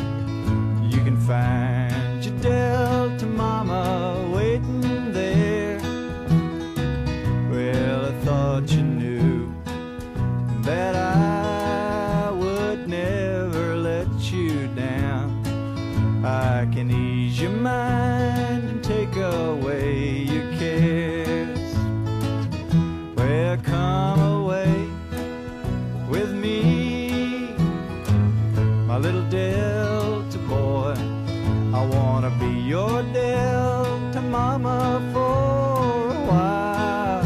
You 0.91 0.99
can 1.03 1.17
find 1.21 2.23
your 2.25 2.37
Delta 2.39 3.25
Mama 3.25 4.28
Mama 34.61 34.99
for 35.13 36.09
a 36.09 36.25
while. 36.25 37.23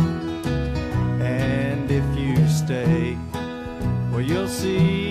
And 1.22 1.90
if 1.90 2.06
you 2.16 2.36
stay, 2.48 3.18
well, 4.12 4.22
you'll 4.22 4.48
see 4.48 5.03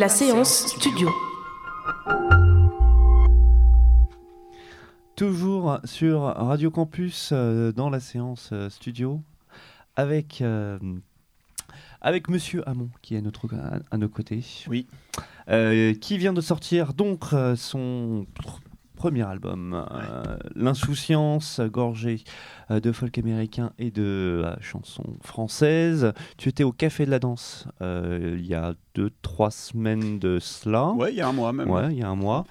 La 0.00 0.08
séance 0.08 0.66
studio. 0.68 1.10
Toujours 5.14 5.78
sur 5.84 6.22
Radio 6.22 6.70
Campus 6.70 7.28
euh, 7.34 7.70
dans 7.70 7.90
la 7.90 8.00
séance 8.00 8.48
euh, 8.54 8.70
studio 8.70 9.20
avec, 9.96 10.40
euh, 10.40 10.78
avec 12.00 12.30
Monsieur 12.30 12.66
Hamon 12.66 12.88
qui 13.02 13.14
est 13.14 13.18
à, 13.18 13.20
notre, 13.20 13.54
à, 13.54 13.80
à 13.90 13.98
nos 13.98 14.08
côtés. 14.08 14.42
Oui. 14.68 14.86
Euh, 15.50 15.92
qui 15.92 16.16
vient 16.16 16.32
de 16.32 16.40
sortir 16.40 16.94
donc 16.94 17.34
euh, 17.34 17.54
son 17.54 18.24
premier 19.00 19.22
album, 19.26 19.72
euh, 19.90 20.36
L'insouciance, 20.54 21.58
gorgé 21.72 22.22
euh, 22.70 22.80
de 22.80 22.92
folk 22.92 23.16
américain 23.16 23.72
et 23.78 23.90
de 23.90 24.02
euh, 24.44 24.54
chansons 24.60 25.16
françaises. 25.22 26.12
Tu 26.36 26.50
étais 26.50 26.64
au 26.64 26.72
Café 26.72 27.06
de 27.06 27.10
la 27.10 27.18
Danse 27.18 27.66
euh, 27.80 28.36
il 28.38 28.46
y 28.46 28.54
a 28.54 28.74
deux, 28.94 29.10
trois 29.22 29.50
semaines 29.50 30.18
de 30.18 30.38
cela. 30.38 30.88
Ouais, 30.90 31.12
il 31.12 31.16
y 31.16 31.22
a 31.22 31.28
un 31.28 31.32
mois 31.32 31.54
même. 31.54 31.70
Ouais, 31.70 31.86
il 31.92 31.98
y 31.98 32.02
a 32.02 32.08
un 32.10 32.14
mois. 32.14 32.44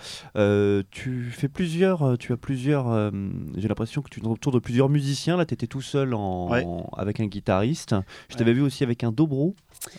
Tu 0.89 1.29
fais 1.31 1.49
plusieurs, 1.49 2.17
tu 2.17 2.33
as 2.33 2.37
plusieurs. 2.37 3.11
J'ai 3.55 3.67
l'impression 3.67 4.01
que 4.01 4.09
tu 4.09 4.19
es 4.19 4.25
autour 4.25 4.51
de 4.51 4.57
plusieurs 4.59 4.89
musiciens. 4.89 5.37
Là, 5.37 5.45
tu 5.45 5.53
étais 5.53 5.67
tout 5.67 5.81
seul 5.81 6.15
en, 6.15 6.49
Ouais. 6.49 6.63
en- 6.65 6.89
avec 6.97 7.19
un 7.19 7.27
guitariste. 7.27 7.91
Je 8.29 8.33
Ouais. 8.33 8.39
t'avais 8.39 8.53
vu 8.53 8.61
aussi 8.61 8.83
avec 8.83 9.03
un 9.03 9.11
dobro, 9.11 9.53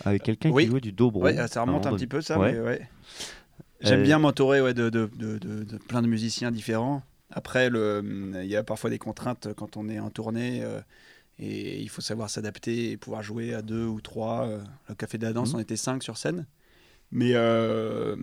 avec 0.04 0.24
quelqu'un 0.24 0.50
Oui. 0.50 0.64
qui 0.64 0.70
jouait 0.70 0.80
du 0.80 0.90
dobro. 0.92 1.22
Ouais, 1.22 1.46
ça 1.46 1.62
remonte 1.62 1.86
un 1.86 1.92
petit 1.94 2.08
peu 2.08 2.20
ça, 2.20 2.36
mais 2.38 2.58
ouais. 2.58 2.88
J'aime 3.82 4.00
Euh, 4.00 4.04
bien 4.04 4.18
m'entourer 4.18 4.60
ouais, 4.60 4.74
de, 4.74 4.90
de, 4.90 5.08
de, 5.16 5.38
de- 5.38 5.64
de 5.64 5.76
plein 5.78 6.02
de 6.02 6.06
musiciens 6.06 6.50
différents. 6.50 7.02
Après, 7.30 7.70
le- 7.70 8.02
il 8.42 8.48
y 8.50 8.56
a 8.56 8.62
parfois 8.62 8.90
des 8.90 8.98
contraintes 8.98 9.48
quand 9.56 9.76
on 9.76 9.88
est 9.88 9.98
en 10.00 10.10
tournée 10.10 10.62
euh, 10.62 10.80
et 11.38 11.80
il 11.80 11.88
faut 11.88 12.02
savoir 12.02 12.28
s'adapter 12.28 12.90
et 12.90 12.96
pouvoir 12.96 13.22
jouer 13.22 13.54
à 13.54 13.62
deux 13.62 13.86
ou 13.86 14.00
trois. 14.00 14.46
euh, 14.46 14.60
Le 14.88 14.94
Café 14.94 15.16
de 15.18 15.24
la 15.24 15.32
Danse, 15.32 15.50
Mhm. 15.52 15.56
on 15.56 15.62
était 15.62 15.76
cinq 15.76 16.02
sur 16.02 16.16
scène. 16.18 16.46
Mais 17.12 17.32
euh, 17.34 18.16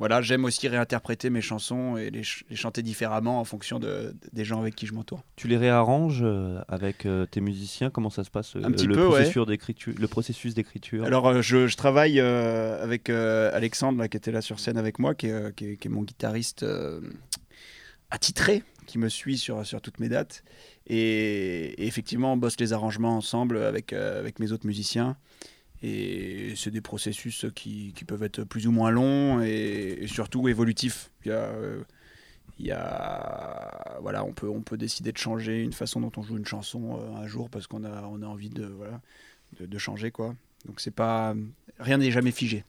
voilà, 0.00 0.20
j'aime 0.20 0.44
aussi 0.44 0.66
réinterpréter 0.66 1.30
mes 1.30 1.40
chansons 1.42 1.96
et 1.96 2.10
les, 2.10 2.24
ch- 2.24 2.42
les 2.50 2.56
chanter 2.56 2.82
différemment 2.82 3.38
en 3.38 3.44
fonction 3.44 3.78
de- 3.78 4.16
des 4.32 4.44
gens 4.44 4.58
avec 4.60 4.74
qui 4.74 4.86
je 4.86 4.94
m'entoure. 4.94 5.22
Tu 5.36 5.46
les 5.46 5.56
réarranges 5.56 6.22
euh, 6.24 6.60
avec 6.66 7.06
euh, 7.06 7.26
tes 7.26 7.40
musiciens? 7.40 7.90
Comment 7.90 8.10
ça 8.10 8.24
se 8.24 8.30
passe 8.30 8.56
euh, 8.56 8.64
Un 8.64 8.72
petit 8.72 8.86
le 8.88 8.94
peu, 8.96 9.02
ouais. 9.06 9.12
processus 9.12 9.46
d'écriture, 9.46 9.94
Le 9.96 10.08
processus 10.08 10.54
d'écriture? 10.54 11.04
Alors, 11.04 11.40
je, 11.42 11.68
je 11.68 11.76
travaille 11.76 12.18
euh, 12.18 12.82
avec 12.82 13.08
euh, 13.10 13.50
Alexandre, 13.54 13.98
là, 14.00 14.08
qui 14.08 14.16
était 14.16 14.32
là 14.32 14.40
sur 14.40 14.58
scène 14.58 14.78
avec 14.78 14.98
moi, 14.98 15.14
qui 15.14 15.26
est, 15.28 15.54
qui 15.54 15.66
est- 15.66 15.76
qui 15.76 15.86
est 15.86 15.90
mon 15.90 16.02
guitariste 16.02 16.64
euh, 16.64 17.00
attitré, 18.10 18.62
qui 18.86 18.98
me 18.98 19.08
suit 19.08 19.38
sur, 19.38 19.64
sur 19.64 19.80
toutes 19.80 20.00
mes 20.00 20.08
dates. 20.08 20.42
Et, 20.86 21.74
et 21.82 21.86
effectivement, 21.86 22.32
on 22.32 22.36
bosse 22.36 22.58
les 22.58 22.72
arrangements 22.72 23.16
ensemble 23.16 23.58
avec, 23.58 23.92
avec 23.92 24.38
mes 24.40 24.50
autres 24.50 24.66
musiciens. 24.66 25.16
Et 25.82 26.52
c'est 26.56 26.70
des 26.70 26.80
processus 26.80 27.46
qui, 27.54 27.94
peuvent 28.06 28.22
être 28.22 28.44
plus 28.44 28.66
ou 28.66 28.72
moins 28.72 28.90
longs 28.90 29.40
et, 29.40 30.06
surtout 30.06 30.48
évolutifs. 30.48 31.10
Euh, 31.26 31.82
il 32.58 32.66
y 32.66 32.72
a- 32.72 33.98
voilà, 34.02 34.24
on, 34.24 34.32
peut, 34.32 34.48
on 34.48 34.60
peut 34.60 34.76
décider 34.76 35.12
de 35.12 35.18
changer 35.18 35.62
une 35.62 35.72
façon 35.72 36.00
dont 36.00 36.12
on 36.16 36.22
joue 36.22 36.36
une 36.36 36.46
chanson 36.46 36.98
euh, 36.98 37.16
un 37.16 37.26
jour 37.26 37.48
parce 37.48 37.66
qu'on 37.66 37.84
a, 37.84 38.02
on 38.02 38.20
a 38.22 38.26
envie 38.26 38.50
de, 38.50 38.66
voilà, 38.66 39.00
de, 39.58 39.78
changer. 39.78 40.10
quoi. 40.10 40.34
Donc 40.66 40.86
pas 40.90 41.34
rien 41.78 41.96
n'est 41.96 42.10
jamais 42.10 42.32
figé. 42.32 42.64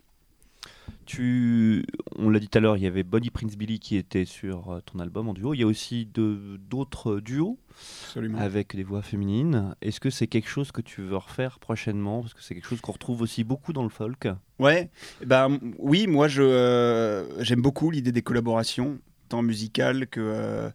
Tu, 1.06 1.84
on 2.16 2.30
l'a 2.30 2.40
dit 2.40 2.48
tout 2.48 2.58
à 2.58 2.62
l'heure, 2.62 2.78
il 2.78 2.84
y 2.84 2.88
avait 2.88 3.04
Bonnie 3.04 3.32
Prince 3.32 3.58
Billy 3.58 3.80
qui 3.80 3.98
était 3.98 4.24
sur 4.24 4.72
euh, 4.72 4.80
ton 4.82 5.00
album 5.00 5.28
en 5.28 5.34
duo. 5.34 5.54
Il 5.54 5.60
y 5.60 5.64
a 5.64 5.68
aussi 5.68 6.06
d'autres 6.06 7.20
duos 7.20 7.58
Absolument. 8.06 8.38
avec 8.38 8.76
des 8.76 8.84
voix 8.84 9.02
féminines. 9.02 9.76
Est-ce 9.82 10.00
que 10.00 10.10
c'est 10.10 10.28
quelque 10.28 10.48
chose 10.48 10.72
que 10.72 10.80
tu 10.82 11.02
veux 11.02 11.18
refaire 11.18 11.60
prochainement? 11.60 12.22
Parce 12.22 12.34
que 12.34 12.42
c'est 12.42 12.54
quelque 12.54 12.68
chose 12.68 12.82
qu'on 12.82 12.92
retrouve 12.94 13.22
aussi 13.22 13.44
beaucoup 13.44 13.74
dans 13.74 13.84
le 13.84 13.90
folk. 13.90 14.28
Ouais, 14.60 14.90
eh 15.22 15.26
ben 15.26 15.60
oui, 15.80 16.08
moi 16.08 16.28
euh, 16.38 17.26
j'aime 17.40 17.62
beaucoup 17.62 17.90
l'idée 17.92 18.12
des 18.12 18.22
collaborations, 18.22 19.00
tant 19.28 19.42
musicales 19.42 20.08
que 20.08 20.22
euh, 20.22 20.70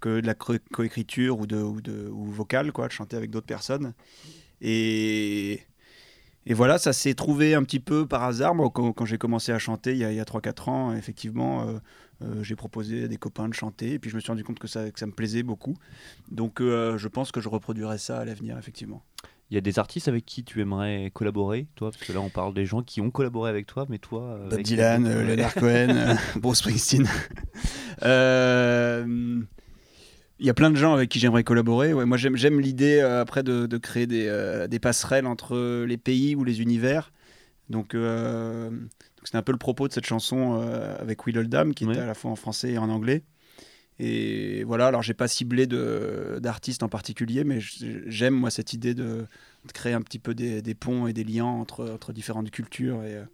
que 0.00 0.20
de 0.20 0.26
la 0.26 0.34
co- 0.34 0.54
coécriture 0.72 1.38
ou 1.38 1.46
de 1.46 1.58
ou 1.58 1.80
de 1.80 2.08
ou 2.08 2.24
vocale 2.24 2.72
quoi, 2.72 2.88
de 2.88 2.92
chanter 2.92 3.16
avec 3.16 3.30
d'autres 3.30 3.46
personnes. 3.46 3.92
Et 4.62 5.60
et 6.46 6.54
voilà, 6.54 6.78
ça 6.78 6.92
s'est 6.92 7.14
trouvé 7.14 7.54
un 7.54 7.64
petit 7.64 7.80
peu 7.80 8.06
par 8.06 8.22
hasard. 8.22 8.54
Moi, 8.54 8.70
quand, 8.72 8.92
quand 8.92 9.04
j'ai 9.04 9.18
commencé 9.18 9.50
à 9.50 9.58
chanter 9.58 9.92
il 9.92 9.98
y 9.98 10.04
a, 10.04 10.08
a 10.08 10.24
3-4 10.24 10.70
ans, 10.70 10.94
effectivement, 10.94 11.62
euh, 11.62 11.78
euh, 12.22 12.42
j'ai 12.44 12.54
proposé 12.54 13.04
à 13.04 13.08
des 13.08 13.16
copains 13.16 13.48
de 13.48 13.54
chanter. 13.54 13.94
Et 13.94 13.98
puis 13.98 14.10
je 14.10 14.14
me 14.14 14.20
suis 14.20 14.30
rendu 14.30 14.44
compte 14.44 14.60
que 14.60 14.68
ça, 14.68 14.88
que 14.90 14.98
ça 14.98 15.06
me 15.06 15.12
plaisait 15.12 15.42
beaucoup. 15.42 15.76
Donc 16.30 16.60
euh, 16.60 16.96
je 16.98 17.08
pense 17.08 17.32
que 17.32 17.40
je 17.40 17.48
reproduirai 17.48 17.98
ça 17.98 18.20
à 18.20 18.24
l'avenir, 18.24 18.56
effectivement. 18.58 19.02
Il 19.50 19.54
y 19.54 19.58
a 19.58 19.60
des 19.60 19.78
artistes 19.78 20.06
avec 20.08 20.24
qui 20.24 20.44
tu 20.44 20.60
aimerais 20.60 21.10
collaborer, 21.14 21.66
toi? 21.76 21.90
Parce 21.92 22.04
que 22.04 22.12
là, 22.12 22.20
on 22.20 22.30
parle 22.30 22.54
des 22.54 22.66
gens 22.66 22.82
qui 22.82 23.00
ont 23.00 23.10
collaboré 23.10 23.48
avec 23.50 23.66
toi, 23.66 23.86
mais 23.88 23.98
toi. 23.98 24.38
Bob 24.42 24.52
avec 24.52 24.66
Dylan. 24.66 25.04
Leonard 25.04 25.54
Cohen, 25.54 26.16
Bruce 26.36 26.58
Springsteen. 26.58 27.08
Euh, 28.02 29.40
Il 30.38 30.46
y 30.46 30.50
a 30.50 30.54
plein 30.54 30.70
de 30.70 30.76
gens 30.76 30.92
avec 30.92 31.08
qui 31.08 31.18
j'aimerais 31.18 31.44
collaborer. 31.44 31.94
Ouais, 31.94 32.04
moi, 32.04 32.18
j'aime 32.18 32.60
l'idée 32.60 32.98
euh, 32.98 33.22
après 33.22 33.42
de, 33.42 33.66
de 33.66 33.78
créer 33.78 34.06
des, 34.06 34.26
euh, 34.26 34.66
des 34.66 34.78
passerelles 34.78 35.26
entre 35.26 35.84
les 35.84 35.96
pays 35.96 36.34
ou 36.34 36.44
les 36.44 36.60
univers. 36.60 37.12
Donc, 37.70 37.94
euh, 37.94 38.70
c'est 39.24 39.36
un 39.36 39.42
peu 39.42 39.52
le 39.52 39.58
propos 39.58 39.88
de 39.88 39.92
cette 39.92 40.06
chanson 40.06 40.60
avec 41.00 41.26
Will 41.26 41.38
Oldham, 41.38 41.74
qui 41.74 41.84
Ouais. 41.84 41.94
était 41.94 42.02
à 42.02 42.06
la 42.06 42.14
fois 42.14 42.30
en 42.30 42.36
français 42.36 42.72
et 42.72 42.78
en 42.78 42.90
anglais. 42.90 43.24
Et 43.98 44.62
voilà, 44.64 44.88
alors 44.88 45.02
j'ai 45.02 45.14
pas 45.14 45.26
ciblé 45.26 45.66
d'artistes 45.66 46.82
en 46.82 46.88
particulier, 46.88 47.42
mais 47.44 47.58
j'aime 47.60 48.34
moi 48.34 48.50
cette 48.50 48.74
idée 48.74 48.94
de, 48.94 49.26
de 49.64 49.72
créer 49.72 49.94
un 49.94 50.02
petit 50.02 50.18
peu 50.18 50.34
des, 50.34 50.60
des 50.62 50.74
ponts 50.74 51.06
et 51.06 51.12
des 51.14 51.24
liens 51.24 51.46
entre, 51.46 51.88
entre 51.90 52.12
différentes 52.12 52.50
cultures 52.50 53.02
et, 53.02 53.24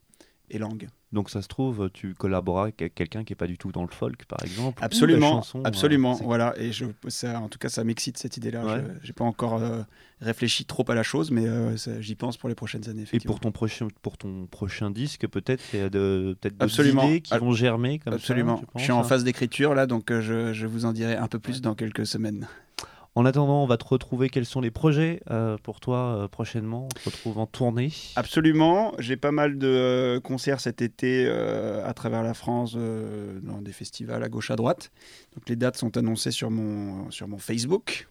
et 0.51 0.59
langues. 0.59 0.89
Donc 1.13 1.29
ça 1.29 1.43
se 1.43 1.49
trouve, 1.49 1.91
tu 1.93 2.15
collaboreras 2.15 2.63
avec 2.65 2.95
quelqu'un 2.95 3.23
qui 3.23 3.35
est 3.35 3.37
pas 3.37 3.47
du 3.47 3.59
tout 3.59 3.71
dans 3.71 3.83
le 3.83 3.89
folk, 3.89 4.25
par 4.25 4.43
exemple. 4.43 4.83
Absolument, 4.83 5.37
chanson, 5.37 5.59
euh, 5.59 5.65
absolument. 5.65 6.15
voilà, 6.15 6.55
et 6.57 6.73
je, 6.73 6.87
ça, 7.09 7.39
en 7.39 7.49
tout 7.49 7.59
cas, 7.59 7.69
ça 7.69 7.85
m'excite 7.85 8.17
cette 8.17 8.39
idée-là. 8.39 8.65
Ouais. 8.65 8.85
Je 9.03 9.09
J'ai 9.09 9.13
pas 9.13 9.25
encore 9.25 9.57
euh, 9.57 9.83
réfléchi 10.23 10.65
trop 10.65 10.91
à 10.91 10.95
la 10.95 11.03
chose, 11.03 11.31
mais 11.31 11.47
euh, 11.47 11.77
j'y 12.01 12.15
pense 12.15 12.39
pour 12.39 12.49
les 12.49 12.55
prochaines 12.55 12.89
années. 12.89 13.05
Et 13.13 13.21
pour 13.21 13.41
ton 13.41 13.53
prochain, 13.53 13.89
pour 14.01 14.17
ton 14.17 14.47
prochain 14.47 14.91
disque, 14.91 15.27
peut-être 15.29 15.63
il 15.75 15.81
y 15.81 15.83
a 15.83 15.91
de, 15.91 16.35
peut-être 16.41 16.57
Absolument. 16.61 17.05
idées 17.05 17.21
qui 17.21 17.37
vont 17.37 17.53
germer 17.53 17.99
comme 17.99 18.15
Absolument. 18.15 18.57
ça. 18.57 18.63
tu 18.63 18.79
je 18.79 18.83
suis 18.85 18.93
en 18.93 19.01
hein? 19.01 19.05
phase 19.05 19.23
d'écriture 19.23 19.75
là, 19.75 19.87
donc 19.87 20.11
je, 20.11 20.55
je 20.55 20.67
vous 20.67 20.87
en 20.87 20.93
dirai 20.95 21.17
un 21.17 21.29
peu 21.29 21.39
plus 21.39 21.61
dans 21.61 21.75
quelques 21.75 22.07
semaines. 22.07 22.49
En 23.15 23.27
attendant, 23.27 23.63
on 23.63 23.67
va 23.67 23.77
te 23.77 23.85
retrouver. 23.85 24.31
Quels 24.31 24.47
sont 24.47 24.63
les 24.63 24.71
projets 24.71 25.21
euh, 25.31 25.59
pour 25.63 25.81
toi 25.81 26.17
euh, 26.17 26.29
prochainement? 26.29 26.85
On 26.85 26.89
te 26.89 27.05
retrouve 27.05 27.39
en 27.39 27.47
tournée. 27.47 27.93
Absolument. 28.17 28.95
J'ai 28.99 29.19
pas 29.19 29.33
mal 29.33 29.59
de 29.59 29.67
euh, 29.67 30.21
concerts 30.21 30.61
cet 30.61 30.81
été 30.81 31.29
à 31.29 31.93
travers 31.95 32.23
la 32.23 32.35
France, 32.35 32.75
dans 32.75 33.61
des 33.61 33.73
festivals 33.73 34.23
à 34.23 34.29
gauche 34.29 34.51
à 34.51 34.57
droite. 34.57 34.93
Donc 35.35 35.49
les 35.49 35.57
dates 35.57 35.77
sont 35.77 35.97
annoncées 35.97 36.31
sur 36.31 36.51
mon, 36.51 37.11
sur 37.11 37.29
mon 37.29 37.39
Facebook. 37.39 38.09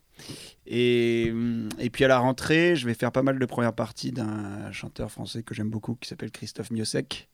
Et, 0.67 1.33
et 1.79 1.89
puis 1.89 2.03
à 2.05 2.07
la 2.07 2.19
rentrée, 2.19 2.75
je 2.75 2.85
vais 2.85 2.93
faire 2.93 3.11
pas 3.11 3.23
mal 3.23 3.39
de 3.39 3.45
premières 3.45 3.73
parties 3.73 4.11
d'un 4.11 4.71
chanteur 4.71 5.09
français 5.11 5.41
que 5.41 5.55
j'aime 5.55 5.69
beaucoup 5.69 5.95
qui 5.95 6.07
s'appelle 6.07 6.29
Christophe 6.29 6.69
Miosek, 6.69 7.27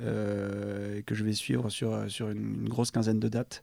euh, 0.00 1.02
que 1.04 1.14
je 1.14 1.22
vais 1.22 1.34
suivre 1.34 1.68
sur, 1.68 2.10
sur 2.10 2.30
une 2.30 2.66
grosse 2.66 2.90
quinzaine 2.90 3.20
de 3.20 3.28
dates, 3.28 3.62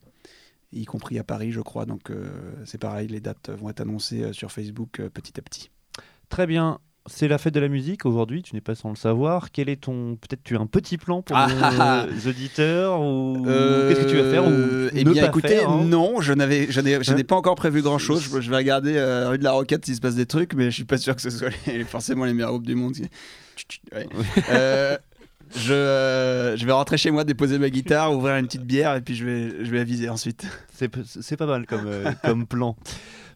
y 0.74 0.86
compris 0.86 1.20
à 1.20 1.24
Paris, 1.24 1.52
je 1.52 1.62
crois. 1.62 1.86
Donc 1.86 2.10
euh, 2.10 2.30
c'est 2.66 2.80
pareil, 2.80 3.08
les 3.08 3.20
dates 3.20 3.50
vont 3.50 3.70
être 3.70 3.82
annoncées 3.82 4.24
euh, 4.24 4.34
sur 4.34 4.52
Facebook 4.52 5.00
euh, 5.00 5.10
petit 5.10 5.40
à 5.40 5.42
petit. 5.42 5.70
Très 6.30 6.48
bien. 6.48 6.80
C'est 7.08 7.28
la 7.28 7.40
fête 7.40 7.56
de 7.56 7.60
la 7.60 7.68
musique 7.68 8.06
aujourd'hui, 8.06 8.44
tu 8.44 8.54
n'es 8.54 8.62
pas 8.62 8.76
sans 8.76 8.90
le 8.92 8.96
savoir. 8.96 9.50
Quel 9.52 9.70
est 9.70 9.82
ton. 9.82 10.18
Peut-être 10.18 10.44
tu 10.44 10.56
as 10.56 10.60
un 10.60 10.68
petit 10.68 11.00
plan 11.00 11.24
pour 11.24 11.36
Ah, 11.36 11.48
nos 11.48 11.56
ah, 11.64 12.06
ah. 12.08 12.08
auditeurs 12.30 13.02
ou 13.02 13.44
Euh, 13.48 13.90
qu'est-ce 13.90 14.06
que 14.06 14.10
tu 14.12 14.18
vas 14.18 14.30
faire 14.30 14.46
ou 14.48 14.52
Eh 14.94 15.04
bien, 15.04 15.24
pas 15.24 15.30
écoutez, 15.30 15.48
faire, 15.48 15.70
hein 15.72 15.84
non, 15.84 16.22
je 16.22 16.32
n'avais, 16.32 16.72
je 16.72 16.80
n'ai, 16.80 17.04
je 17.04 17.12
Hein 17.12 17.16
n'ai 17.16 17.24
pas 17.24 17.36
encore 17.36 17.56
prévu 17.56 17.82
grand 17.82 17.98
chose. 17.98 18.30
Je, 18.40 18.50
vais 18.52 18.56
regarder 18.56 18.98
euh, 18.98 19.30
rue 19.30 19.40
de 19.40 19.44
la 19.44 19.52
Roquette 19.52 19.84
s'il 19.86 19.96
se 19.96 20.00
passe 20.00 20.14
des 20.14 20.28
trucs, 20.28 20.54
mais 20.54 20.66
je 20.66 20.76
suis 20.76 20.84
pas 20.86 21.00
sûr 21.00 21.16
que 21.16 21.24
ce 21.24 21.32
soit 21.32 21.50
les- 21.66 21.84
forcément 21.86 22.24
les 22.24 22.34
meilleurs 22.34 22.52
groupes 22.52 22.68
du 22.68 22.76
monde. 22.76 22.94
Ouais. 23.94 24.08
Euh, 24.52 24.98
je, 25.56 25.74
euh, 26.52 26.58
je 26.58 26.66
vais 26.66 26.72
rentrer 26.72 26.98
chez 26.98 27.12
moi, 27.12 27.24
déposer 27.24 27.60
ma 27.60 27.70
guitare, 27.70 28.14
ouvrir 28.14 28.36
une 28.36 28.46
petite 28.46 28.66
bière 28.66 28.96
et 28.96 29.02
puis 29.02 29.16
je 29.16 29.26
vais, 29.26 29.66
je 29.66 29.72
vais 29.72 29.80
aviser 29.80 30.10
ensuite. 30.10 30.46
C'est 30.74 31.38
pas 31.38 31.46
mal 31.46 31.66
comme, 31.66 31.88
euh, 31.88 32.12
comme 32.24 32.46
plan. 32.46 32.76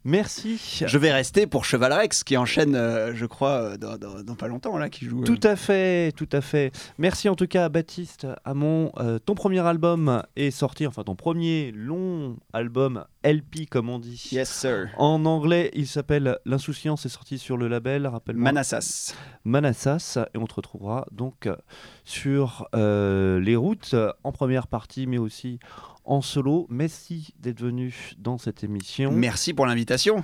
Merci. 0.06 0.84
Je 0.86 0.98
vais 1.00 1.12
rester 1.12 1.48
pour 1.48 1.65
Cheval 1.65 1.91
Rex 1.91 2.24
qui 2.24 2.38
enchaîne, 2.38 2.76
euh, 2.76 3.13
je 3.15 3.26
crois, 3.26 3.50
euh, 3.74 3.78
dans, 3.78 3.98
dans- 3.98 4.22
dans 4.24 4.36
pas 4.36 4.48
longtemps 4.48 4.78
là, 4.78 4.89
qui 4.89 5.06
joue. 5.06 5.22
euh, 5.22 5.26
Tout 5.26 5.39
à 5.44 5.56
fait, 5.56 6.12
tout 6.13 6.30
à 6.32 6.41
fait. 6.41 6.72
Merci 7.00 7.28
en 7.28 7.36
tout 7.36 7.48
cas, 7.48 7.70
Baptiste 7.70 8.28
Hamon. 8.46 8.91
Euh, 9.00 9.18
ton 9.18 9.34
premier 9.34 9.62
album 9.65 10.22
est 10.36 10.52
sorti, 10.52 10.86
enfin 10.86 11.04
ton 11.04 11.15
premier 11.15 11.72
long 11.72 12.38
album 12.54 13.04
LP 13.24 13.65
comme 13.70 13.89
on 13.89 13.98
dit. 13.98 14.30
Yes 14.32 14.52
sir. 14.52 14.89
En 14.98 15.26
anglais, 15.26 15.72
il 15.74 15.88
s'appelle 15.88 16.38
L'insouciance 16.46 17.06
est 17.08 17.10
sorti 17.10 17.39
sur 17.39 17.58
le 17.58 17.68
label, 17.68 18.06
rappelle-moi. 18.06 18.44
Manassas. 18.52 19.15
Manassas 19.44 20.20
et 20.34 20.38
on 20.38 20.46
te 20.46 20.54
retrouvera 20.54 21.08
donc 21.12 21.48
euh, 21.48 21.56
sur 22.04 22.68
euh, 22.76 23.39
les 23.39 23.56
routes 23.56 23.91
euh, 23.96 24.12
en 24.24 24.32
première 24.32 24.68
partie 24.68 25.08
mais 25.08 25.18
aussi 25.18 25.60
en 26.06 26.22
solo. 26.22 26.68
Merci 26.70 27.34
d'être 27.39 27.62
venu 27.62 28.13
dans 28.18 28.38
cette 28.38 28.63
émission. 28.63 29.12
Merci 29.12 29.54
pour 29.54 29.65
l'invitation. 29.65 30.24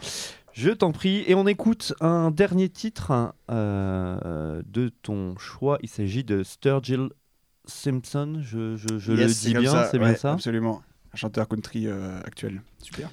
Je 0.54 0.70
t'en 0.70 0.92
prie 0.92 1.24
et 1.28 1.36
on 1.36 1.48
écoute 1.48 1.94
un 2.02 2.30
dernier 2.32 2.68
titre 2.70 3.34
euh, 3.50 4.62
de 4.66 4.90
ton 4.90 5.38
choix. 5.38 5.78
Il 5.82 5.90
s'agit 5.90 6.24
de 6.24 6.44
Sturgill 6.44 7.10
Simpson. 7.66 8.40
Je, 8.42 8.76
je- 8.76 8.98
je 9.00 9.14
Yes, 9.14 9.44
le 9.46 9.50
dis 9.54 9.60
bien, 9.60 9.86
c'est 9.86 10.00
bien 10.00 10.16
ça. 10.16 10.34
Absolument. 10.34 10.82
Un 11.14 11.18
chanteur 11.18 11.48
country 11.48 11.88
euh, 11.88 12.20
actuel. 12.24 12.62
Super. 12.82 13.10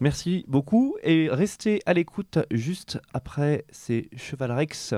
Merci 0.00 0.44
beaucoup 0.48 0.96
et 1.02 1.28
restez 1.30 1.80
à 1.84 1.92
l'écoute 1.92 2.38
juste 2.50 2.98
après 3.12 3.66
c'est 3.70 4.08
Cheval 4.16 4.50
Rex 4.50 4.94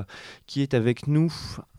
qui 0.47 0.63
est 0.63 0.73
avec 0.75 1.09
nous 1.09 1.33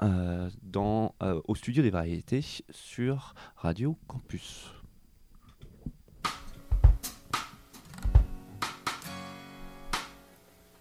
euh, 0.03 0.49
dans, 0.63 1.15
au 1.47 1.55
studio 1.55 1.83
des 1.83 1.89
variétés 1.89 2.43
sur 2.69 3.33
Radio 3.55 3.97
Campus. 4.07 4.73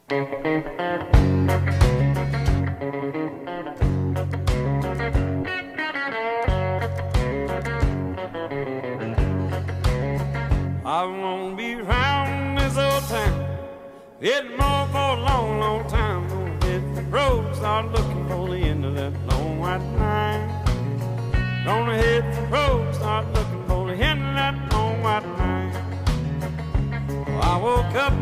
I 0.08 0.14
won't 11.02 11.56
be 11.56 11.74
round 11.74 12.56
this 12.56 12.78
old 12.78 13.02
town. 13.08 13.58
Getting 14.20 14.56
more 14.56 14.86
for 14.92 14.96
a 14.96 15.16
long, 15.16 15.58
long 15.58 15.88
time. 15.88 16.30
Hit 16.62 16.94
the 16.94 17.02
road, 17.10 17.56
start 17.56 17.90
looking 17.90 18.28
for 18.28 18.48
the 18.48 18.58
end 18.58 18.84
of 18.84 18.94
that 18.94 19.12
long 19.26 19.58
white 19.58 19.82
line. 19.98 20.48
Gonna 21.64 21.96
hit 21.96 22.22
the 22.32 22.42
road, 22.42 22.94
start 22.94 23.26
looking 23.34 23.66
for 23.66 23.88
the 23.88 23.94
end 23.94 24.22
of 24.22 24.34
that 24.36 24.72
long 24.72 25.02
white 25.02 25.26
line. 25.26 25.72
I 27.42 27.56
woke 27.60 27.94
up, 27.96 28.12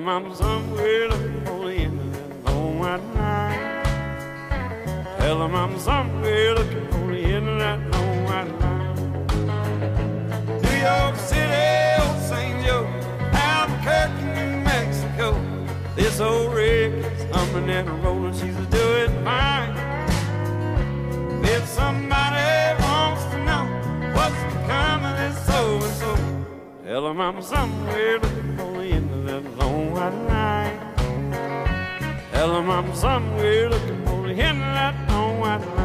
tell 0.00 0.08
I'm 0.08 0.34
somewhere 0.34 1.08
looking 1.08 1.44
for 1.44 1.64
the 1.66 1.74
end 1.74 2.00
of 2.00 2.12
that 2.12 2.52
long 2.52 2.78
white 2.78 3.14
line. 3.14 3.84
Tell 5.18 5.38
them 5.40 5.54
I'm 5.54 5.78
somewhere 5.78 6.54
looking 6.54 6.88
for 6.90 7.06
the 7.12 7.18
end 7.18 7.48
of 7.48 7.58
that 7.58 7.78
long 7.92 8.24
white 8.24 8.60
line. 8.60 8.96
New 10.62 10.78
York 10.88 11.16
City, 11.16 12.02
old 12.02 12.20
St. 12.22 12.64
Joe, 12.64 12.86
Albuquerque, 13.32 14.24
New 14.36 14.64
Mexico. 14.64 15.28
This 15.96 16.20
old 16.20 16.54
rig 16.54 16.92
is 16.92 17.34
humming 17.34 17.70
and 17.70 18.04
rolling, 18.04 18.32
she's 18.32 18.56
a 18.56 18.66
doing 18.66 19.24
fine. 19.24 19.76
If 21.44 21.66
somebody 21.66 22.82
wants 22.82 23.24
to 23.32 23.44
know 23.44 23.64
what's 24.14 24.42
become 24.54 25.04
of 25.04 25.16
this 25.18 25.46
so 25.46 25.74
and 25.74 25.94
so, 26.02 26.16
tell 26.84 27.02
them 27.02 27.20
I'm 27.20 27.42
somewhere 27.42 28.18
looking 28.18 28.56
for 28.56 28.72
the 28.78 28.92
end 28.92 29.09
alone 29.30 30.26
night. 30.26 30.78
Tell 32.32 32.54
them 32.54 32.70
I'm 32.70 32.94
somewhere 32.94 33.70
looking 33.70 34.04
for 34.06 34.26
the 34.26 34.34
hen 34.34 34.58
that 34.58 34.94
long 35.10 35.40
white 35.40 35.79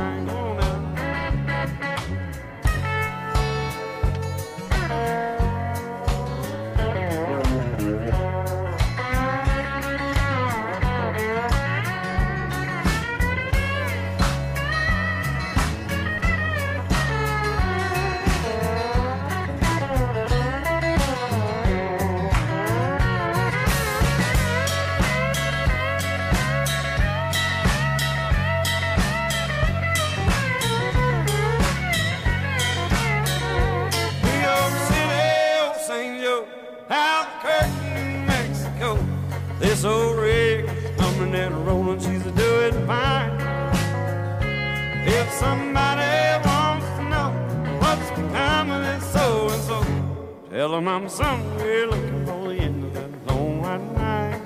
I'm 50.95 51.09
somewhere 51.09 51.87
looking 51.87 52.25
for 52.25 52.47
the 52.47 52.55
end 52.55 52.85
of 52.85 52.93
that 52.93 53.11
long 53.27 53.61
white 53.61 53.85
line. 53.95 54.41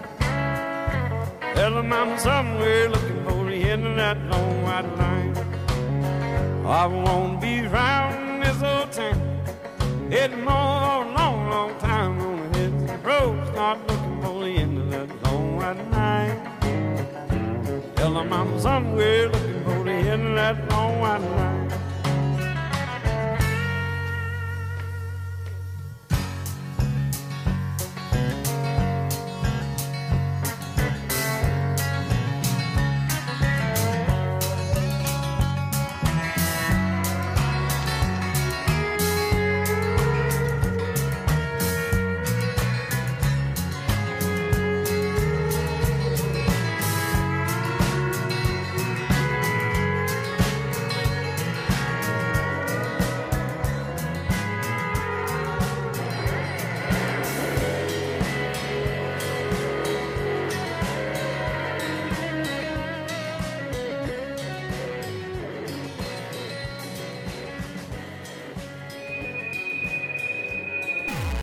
Tell 1.53 1.75
them 1.75 1.93
I'm 1.93 2.17
somewhere 2.17 2.89
looking 2.89 3.23
for 3.23 3.45
the 3.45 3.53
end 3.53 3.85
of 3.85 3.95
that 3.97 4.17
long 4.31 4.63
white 4.63 4.97
line. 4.97 5.37
I 6.65 6.87
won't 6.87 7.39
be 7.39 7.67
round 7.67 8.41
this 8.41 8.63
old 8.63 8.91
town. 8.91 9.21
It's 10.09 10.35
more 10.37 11.03
a 11.03 11.11
long, 11.17 11.49
long 11.51 11.77
time 11.77 12.19
on 12.19 12.51
the 12.51 12.57
hit 12.57 12.87
the 12.87 12.97
road. 13.07 13.45
Start 13.49 13.87
looking 13.87 14.21
for 14.23 14.43
the 14.43 14.49
end 14.49 14.79
of 14.79 14.89
that 14.89 15.23
long 15.25 15.55
white 15.55 15.87
night. 15.91 16.35
Tell 17.95 18.13
them 18.15 18.33
I'm 18.33 18.59
somewhere 18.59 19.29
looking 19.29 19.63
for 19.65 19.83
the 19.83 19.91
end 19.91 20.29
of 20.29 20.35
that 20.35 20.67
long 20.71 20.99
white 20.99 21.21
night. 21.21 21.48